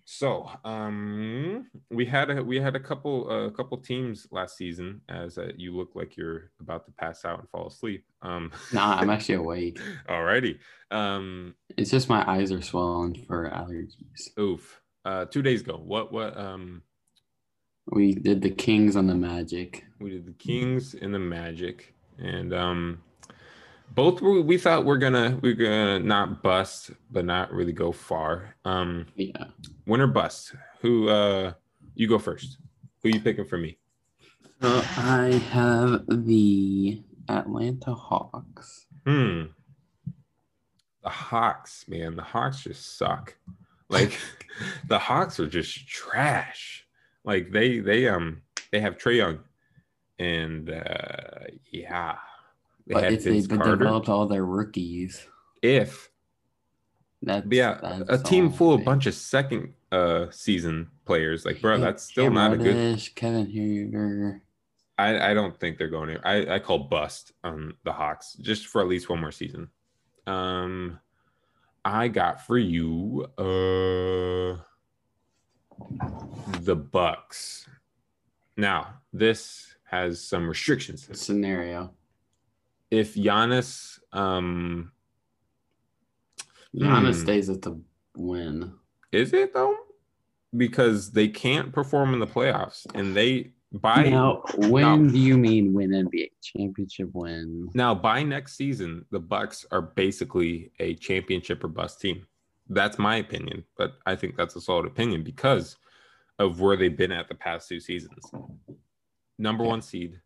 [0.06, 5.00] So um, we had a we had a couple a couple teams last season.
[5.08, 8.04] As uh, you look like you're about to pass out and fall asleep.
[8.22, 9.80] Um, nah, I'm actually awake.
[10.10, 10.58] Alrighty.
[10.92, 14.38] Um, It's just my eyes are swollen for allergies.
[14.40, 14.82] oof.
[15.06, 16.82] Uh, two days ago, what what um
[17.86, 19.86] We did the Kings on the Magic.
[20.02, 23.02] we did the Kings and the Magic, and um
[23.96, 28.56] both were, we thought we're gonna we're gonna not bust, but not really go far.
[28.66, 29.46] Um, Yeah.
[29.86, 30.56] win or bust?
[30.82, 31.54] Who uh
[31.96, 32.58] you go first?
[33.04, 33.78] Who you picking for me?
[34.62, 38.88] So I have the Atlanta Hawks.
[39.06, 39.44] Hmm.
[41.04, 43.36] The Hawks, man, the Hawks just suck.
[43.90, 44.18] Like
[44.88, 46.88] the Hawks are just trash.
[47.26, 48.42] Like they they um
[48.72, 49.40] they have Trey Young,
[50.20, 52.18] and uh yeah,
[52.88, 53.76] they But had if Vince but Carter.
[53.78, 55.28] developed all their rookies,
[55.62, 56.10] If
[57.22, 61.80] that's yeah, a team full of they- bunch of second uh season players, like bro,
[61.80, 63.02] that's still Cam not a good.
[63.16, 64.42] Kevin Huerter.
[64.98, 66.28] I I don't think they're going to.
[66.28, 69.70] I I call bust on the Hawks just for at least one more season.
[70.28, 71.00] Um,
[71.84, 74.58] I got for you uh
[76.62, 77.68] the Bucks.
[78.56, 81.08] Now this has some restrictions.
[81.14, 81.92] scenario.
[82.90, 84.92] If Giannis um
[86.76, 87.22] Giannis Hmm.
[87.22, 87.80] stays at the
[88.16, 88.74] win.
[89.12, 89.76] is it though,
[90.58, 95.12] because they can't perform in the playoffs and they by now, when no.
[95.12, 97.70] do you mean win NBA championship win?
[97.74, 102.28] Now, by next season, the Bucks are basically a championship or bust team.
[102.70, 105.78] That's my opinion, but I think that's a solid opinion because
[106.38, 108.24] of where they've been at the past two seasons.
[109.44, 110.22] Number one seed,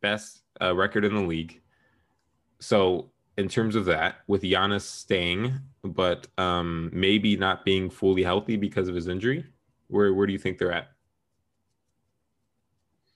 [0.00, 1.60] best uh, record in the league.
[2.60, 8.54] So, in terms of that, with Giannis staying, but um, maybe not being fully healthy
[8.54, 9.44] because of his injury,
[9.88, 10.92] where where do you think they're at?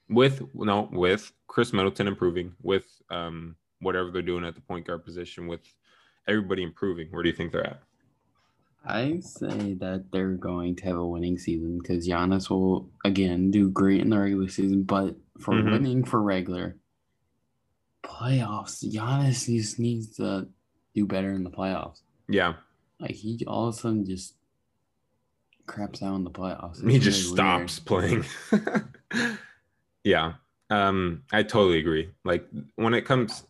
[0.08, 5.04] With no, with Khris Middleton improving, with um, whatever they're doing at the point guard
[5.04, 5.60] position, with
[6.26, 7.80] everybody improving, where do you think they're at?
[8.84, 13.70] I say that they're going to have a winning season because Giannis will again do
[13.70, 15.72] great in the regular season, but for Mhm.
[15.72, 16.76] winning for regular
[18.02, 20.48] playoffs, Giannis just needs to
[20.94, 22.00] do better in the playoffs.
[22.28, 22.54] Yeah,
[23.00, 24.34] Like he all of a sudden just
[25.66, 26.86] craps out in the playoffs.
[26.88, 27.70] he It's just really weird.
[27.70, 28.24] stops playing.
[30.04, 30.34] yeah,
[30.70, 32.10] um, I totally agree.
[32.24, 33.44] Like when it comes,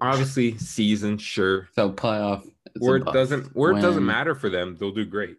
[0.00, 4.48] obviously, season, sure, So playoff it's a where it doesn't where it doesn't matter for
[4.48, 5.36] them, they'll do great.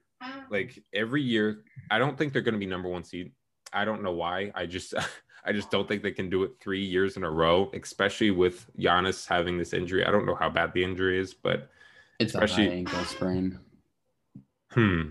[0.49, 3.31] Like every year, I don't think they're going to be number one seed.
[3.71, 4.51] I don't know why.
[4.55, 4.93] I just
[5.45, 8.69] I just don't think they can do it three years in a row, especially with
[8.77, 10.05] Giannis having this injury.
[10.05, 11.69] I don't know how bad the injury is, but
[12.19, 13.59] It's a especially- high ankle sprain.
[14.71, 15.01] hmm.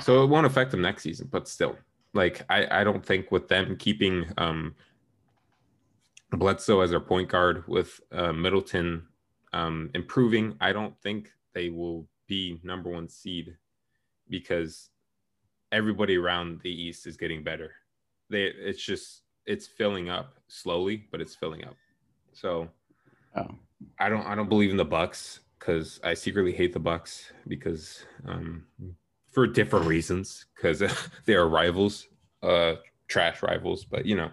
[0.00, 1.76] So it won't affect them next season, but still,
[2.12, 4.74] like I I don't think with them keeping um
[6.30, 9.06] Bledsoe as their point guard with uh, Middleton
[9.54, 13.56] um, improving, I don't think they will be number one seed
[14.28, 14.90] because
[15.72, 17.72] everybody around the East is getting better.
[18.28, 21.74] They it's just it's filling up slowly, but it's filling up.
[22.32, 22.68] So
[23.36, 23.54] Oh.
[23.98, 28.04] I don't I don't believe in the Bucks because I secretly hate the Bucks because
[28.26, 28.64] um
[29.30, 30.82] for different reasons because
[31.26, 32.08] they are rivals,
[32.42, 32.74] uh
[33.08, 34.30] trash rivals, but you know,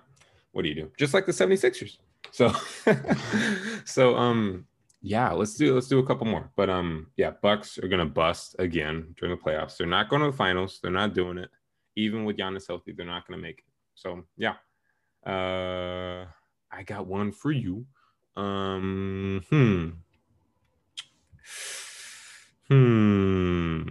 [0.51, 0.91] what do you do?
[0.97, 1.97] Just like the 76ers.
[2.31, 2.53] So
[3.85, 4.65] so um
[5.01, 6.49] yeah, let's do let's do a couple more.
[6.55, 9.77] But um yeah, Bucks are gonna bust again during the playoffs.
[9.77, 11.49] They're not going to the finals, they're not doing it.
[11.95, 13.65] Even with Giannis healthy, they're not gonna make it.
[13.95, 14.55] So yeah.
[15.25, 16.25] Uh
[16.71, 17.85] I got one for you.
[18.35, 19.89] Um, hmm.
[22.67, 23.81] Hmm.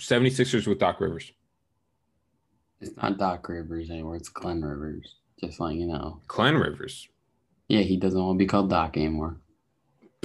[0.00, 1.32] 76ers with Doc Rivers.
[2.80, 4.16] It's not Doc Rivers anymore.
[4.16, 5.16] It's Glenn Rivers.
[5.40, 6.20] Just letting you know.
[6.28, 7.08] Glenn Rivers.
[7.68, 9.36] Yeah, he doesn't want to be called Doc anymore.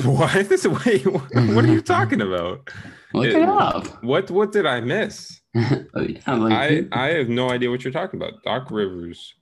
[0.04, 1.00] Why is this way?
[1.00, 2.70] What are you talking about?
[3.14, 4.04] Look It- it, up.
[4.04, 5.42] What what did I miss?
[5.94, 8.44] Oh, yeah, like, I I have no idea what you're talking about.
[8.44, 9.36] Doc Rivers.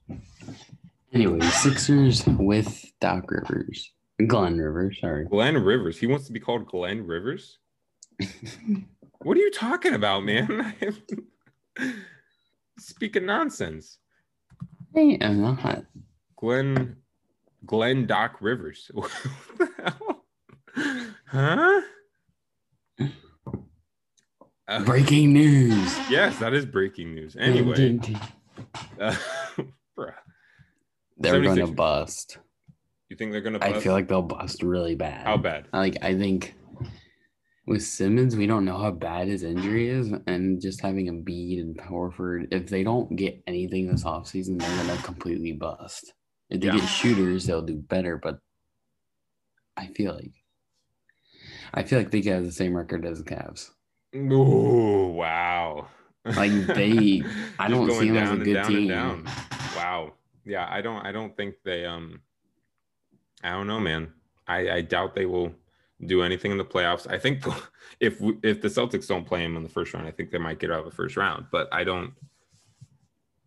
[1.11, 3.91] Anyway, Sixers with Doc Rivers.
[4.27, 5.25] Glenn Rivers, sorry.
[5.25, 5.97] Glenn Rivers.
[5.97, 7.57] He wants to be called Glenn Rivers.
[9.23, 10.75] what are you talking about, man?
[12.79, 13.97] Speaking nonsense.
[14.95, 15.85] I am not.
[16.35, 16.97] Glenn
[17.65, 18.91] Glenn Doc Rivers.
[18.93, 19.11] What
[19.57, 20.25] the hell?
[21.25, 21.81] Huh?
[24.73, 25.97] Uh, Breaking news.
[26.09, 27.35] yes, that is breaking news.
[27.39, 27.99] Anyway,
[28.99, 29.15] uh,
[29.97, 30.13] bruh,
[31.17, 32.39] They're going to bust.
[33.09, 33.59] you think they're gonna?
[33.61, 35.27] I feel like they'll bust really bad.
[35.27, 35.67] how bad?
[35.71, 36.55] Like I think
[37.67, 41.77] with Simmons, we don't know how bad his injury is, and just having Embiid and
[41.77, 46.13] Horford, if they don't get anything this offseason, they're gonna completely bust.
[46.49, 46.77] If they Yeah.
[46.77, 48.39] get shooters, they'll do better, but
[49.77, 50.31] I feel like
[51.75, 53.69] I feel like they have the same record as the Cavs.
[54.15, 55.87] Oh wow!
[56.25, 57.23] Like, they-
[57.59, 58.87] I don't see them as a good team.
[58.87, 59.25] down.
[59.75, 60.13] Wow.
[60.45, 61.05] Yeah, I don't.
[61.05, 61.85] I don't think they.
[61.85, 62.21] Um,
[63.43, 64.13] I don't know, man.
[64.47, 65.53] I, I doubt they will
[66.05, 67.09] do anything in the playoffs.
[67.09, 67.43] I think
[67.99, 70.37] if we- if the Celtics don't play them in the first round, I think they
[70.37, 71.45] might get out of the first round.
[71.51, 72.13] But I don't,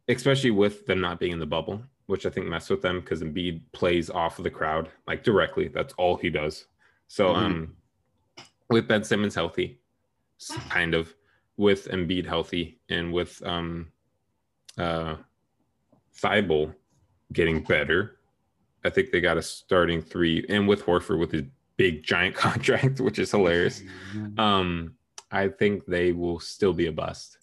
[0.09, 3.23] especially with them not being in the bubble, which I think mess with them because
[3.23, 5.69] Embiid plays off of the crowd like directly.
[5.69, 6.67] That's all he does.
[7.09, 7.37] So Mhm.
[7.37, 7.77] um,
[8.71, 9.81] with Ben Simmons healthy,
[10.69, 11.15] kind of
[11.57, 13.91] with Embiid healthy, and with um,
[14.79, 15.17] uh,
[16.21, 16.75] Thybulle
[17.33, 18.19] getting better.
[18.85, 21.43] I think they got a starting three, and with Horford with his
[21.77, 23.83] big giant contract, which is hilarious.
[24.39, 24.95] Um,
[25.31, 27.39] I think they will still be a bust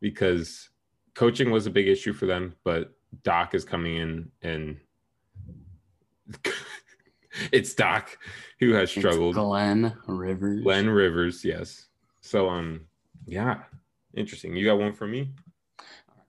[0.00, 0.68] because
[1.14, 4.76] coaching was a big issue for them, but Doc is coming in and
[7.52, 8.16] it's Doc
[8.60, 9.34] who has It's struggled.
[9.34, 10.62] Glenn Rivers.
[10.62, 11.85] Glenn Rivers, yes.
[12.26, 12.80] So um,
[13.26, 13.62] yeah,
[14.14, 14.56] interesting.
[14.56, 15.30] You got one for me?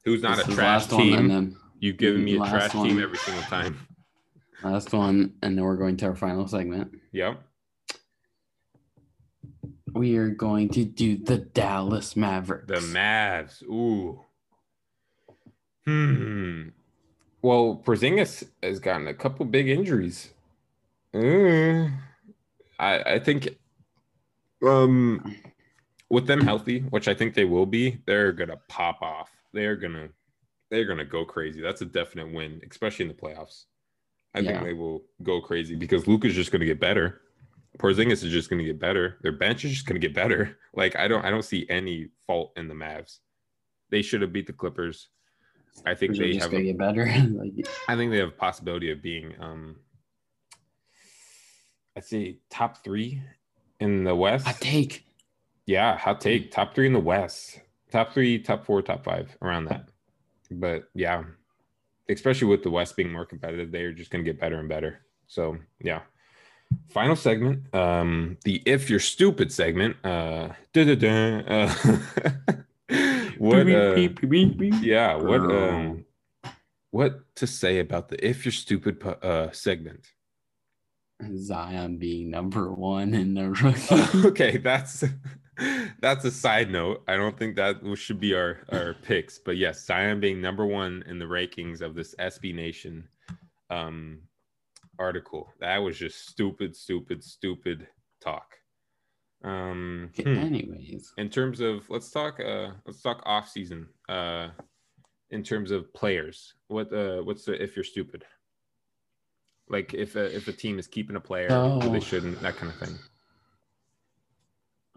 [0.06, 1.28] Who's not This a trash one, team?
[1.28, 3.80] then You've given me a trash team every single time.
[4.64, 6.92] last one, and then we're going to our final segment.
[7.12, 7.42] Yep.
[9.94, 12.68] We are going to do the Dallas Mavericks.
[12.68, 13.64] The Mavs.
[13.64, 14.22] Ooh.
[15.86, 16.70] Hmm.
[17.42, 20.30] Well, Porzingis has gotten a couple big injuries.
[21.14, 21.90] Uh,
[22.80, 23.50] I I think
[24.64, 25.36] um
[26.10, 29.30] with them healthy, which I think they will be, they're gonna pop off.
[29.54, 30.10] They're gonna
[30.70, 31.62] they're gonna go crazy.
[31.62, 33.66] That's a definite win, especially in the playoffs.
[34.34, 34.52] I Yeah.
[34.52, 37.22] think they will go crazy because Luka's just gonna get better.
[37.80, 39.18] Porzingis is just gonna get better.
[39.22, 40.58] Their bench is just gonna get better.
[40.78, 43.18] Like I don't I don't see any fault in the Mavs.
[43.90, 45.08] They should have beat the Clippers.
[45.88, 47.06] I think just have a, get better.
[47.32, 49.78] like, I think they have a possibility of being um
[51.96, 53.24] I'd say top three
[53.80, 54.48] in the West.
[54.48, 55.07] I take.
[55.68, 56.50] Yeah, hot take.
[56.50, 57.60] Top three in the West.
[57.92, 59.90] Top three, top four, top five, around that.
[60.50, 61.24] But yeah,
[62.10, 65.02] especially with the West being more competitive, they're just gonna get better and better.
[65.28, 66.02] So yeah.
[66.90, 67.74] Final segment.
[67.76, 69.96] Um, the if you're stupid segment.
[70.04, 71.76] Uh, uh
[73.38, 73.96] what uh,
[74.82, 76.06] yeah, what um
[76.92, 80.08] what to say about the if you're stupid uh segment?
[81.38, 83.50] Zion being number one in the
[84.14, 84.28] rookie.
[84.28, 85.04] okay, that's
[86.02, 87.04] that's a side note.
[87.08, 91.04] I don't think that should be our our picks, but yes, Zion being number one
[91.08, 93.08] in the rankings of this SB Nation
[93.70, 94.20] um
[95.00, 95.52] article.
[95.60, 97.88] That was just stupid, stupid, stupid
[98.22, 98.56] talk.
[99.44, 100.38] Um, hmm.
[100.38, 103.88] Anyways, in terms of let's talk uh let's talk off season.
[104.10, 104.50] Uh,
[105.30, 108.26] in terms of players, what uh what's the if you're stupid?
[109.70, 111.80] Like if a, if a team is keeping a player, Oh.
[111.90, 112.98] they shouldn't, that kind of thing.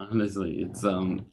[0.00, 1.26] Honestly, it's um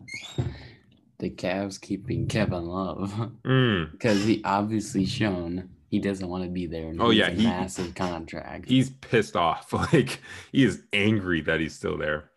[1.19, 3.11] the Cavs keeping Kevin Love
[3.44, 3.91] Mm.
[3.94, 6.94] because he obviously shown he doesn't want to be there.
[6.99, 8.68] Oh, yeah, he- massive contract.
[8.68, 9.72] he's pissed off.
[9.94, 10.22] Like
[10.52, 12.30] he is angry that he's still there.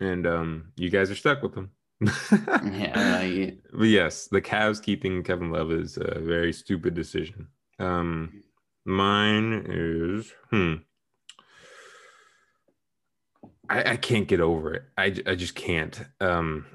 [0.00, 1.70] And um you guys are stuck with him.
[2.00, 7.48] yeah, like, but yes, the Cavs keeping Kevin Love is a very stupid decision.
[7.78, 8.42] Um
[8.84, 10.74] mine is hmm.
[13.68, 14.82] I, I can't get over it.
[14.96, 16.00] I, I just can't.
[16.20, 16.66] Um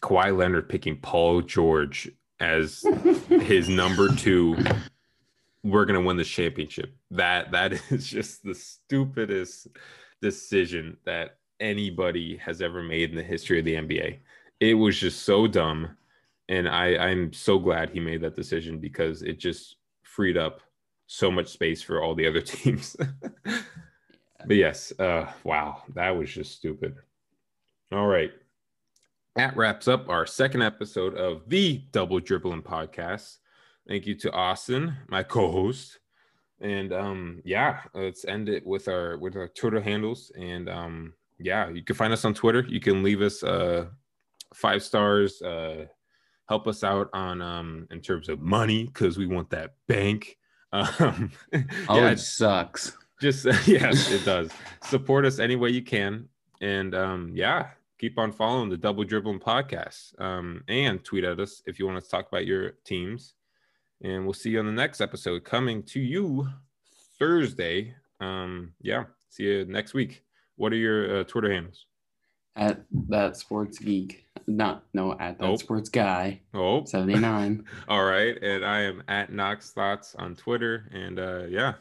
[0.00, 2.10] Kawhi Leonard picking Paul George
[2.40, 2.84] as
[3.28, 4.56] his number two
[5.62, 9.68] we're gonna win the championship that that is just the stupidest
[10.20, 14.18] decision that anybody has ever made in the history of the nba
[14.60, 15.96] it was just so dumb
[16.48, 20.60] and i i'm so glad he made that decision because it just freed up
[21.06, 22.96] so much space for all the other teams
[24.46, 26.94] but yes uh wow that was just stupid
[27.92, 28.32] all right
[29.34, 33.38] that wraps up our second episode of the double dribblin podcast
[33.88, 35.98] Thank you to Austin, my co-host,
[36.60, 40.30] And um, yeah, let's end it with our with our Twitter handles.
[40.38, 42.64] And um, yeah, you can find us on Twitter.
[42.68, 43.86] You can leave us uh
[44.54, 45.86] five stars, uh
[46.48, 50.36] help us out on um in terms of money because we want that bank.
[50.72, 52.96] Um Oh, yeah, it sucks.
[53.22, 54.50] Just yes, it does.
[54.82, 56.28] Support us any way you can.
[56.60, 57.68] And um, yeah,
[57.98, 60.20] keep on following the Double Dribblin podcast.
[60.20, 63.34] Um, and tweet at us if you want to talk about your teams.
[64.02, 66.48] And we'll see you on the next episode coming to you
[67.16, 67.94] Thursday.
[68.18, 70.24] Um, yeah, see you next week.
[70.56, 71.86] What are your uh, Twitter handles?
[72.56, 74.26] At that sports geek.
[74.48, 75.56] Not no at that Oh.
[75.56, 76.40] sports guy.
[76.54, 77.64] Oh, 79.
[77.86, 78.36] all right.
[78.42, 80.90] And I am at Knox Thoughts on Twitter.
[80.92, 81.74] And uh, yeah,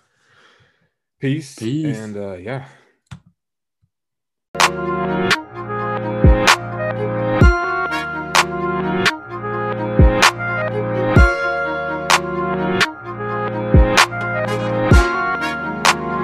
[1.21, 1.55] peace.
[1.55, 1.97] Peace.
[1.97, 2.65] And uh, yeah,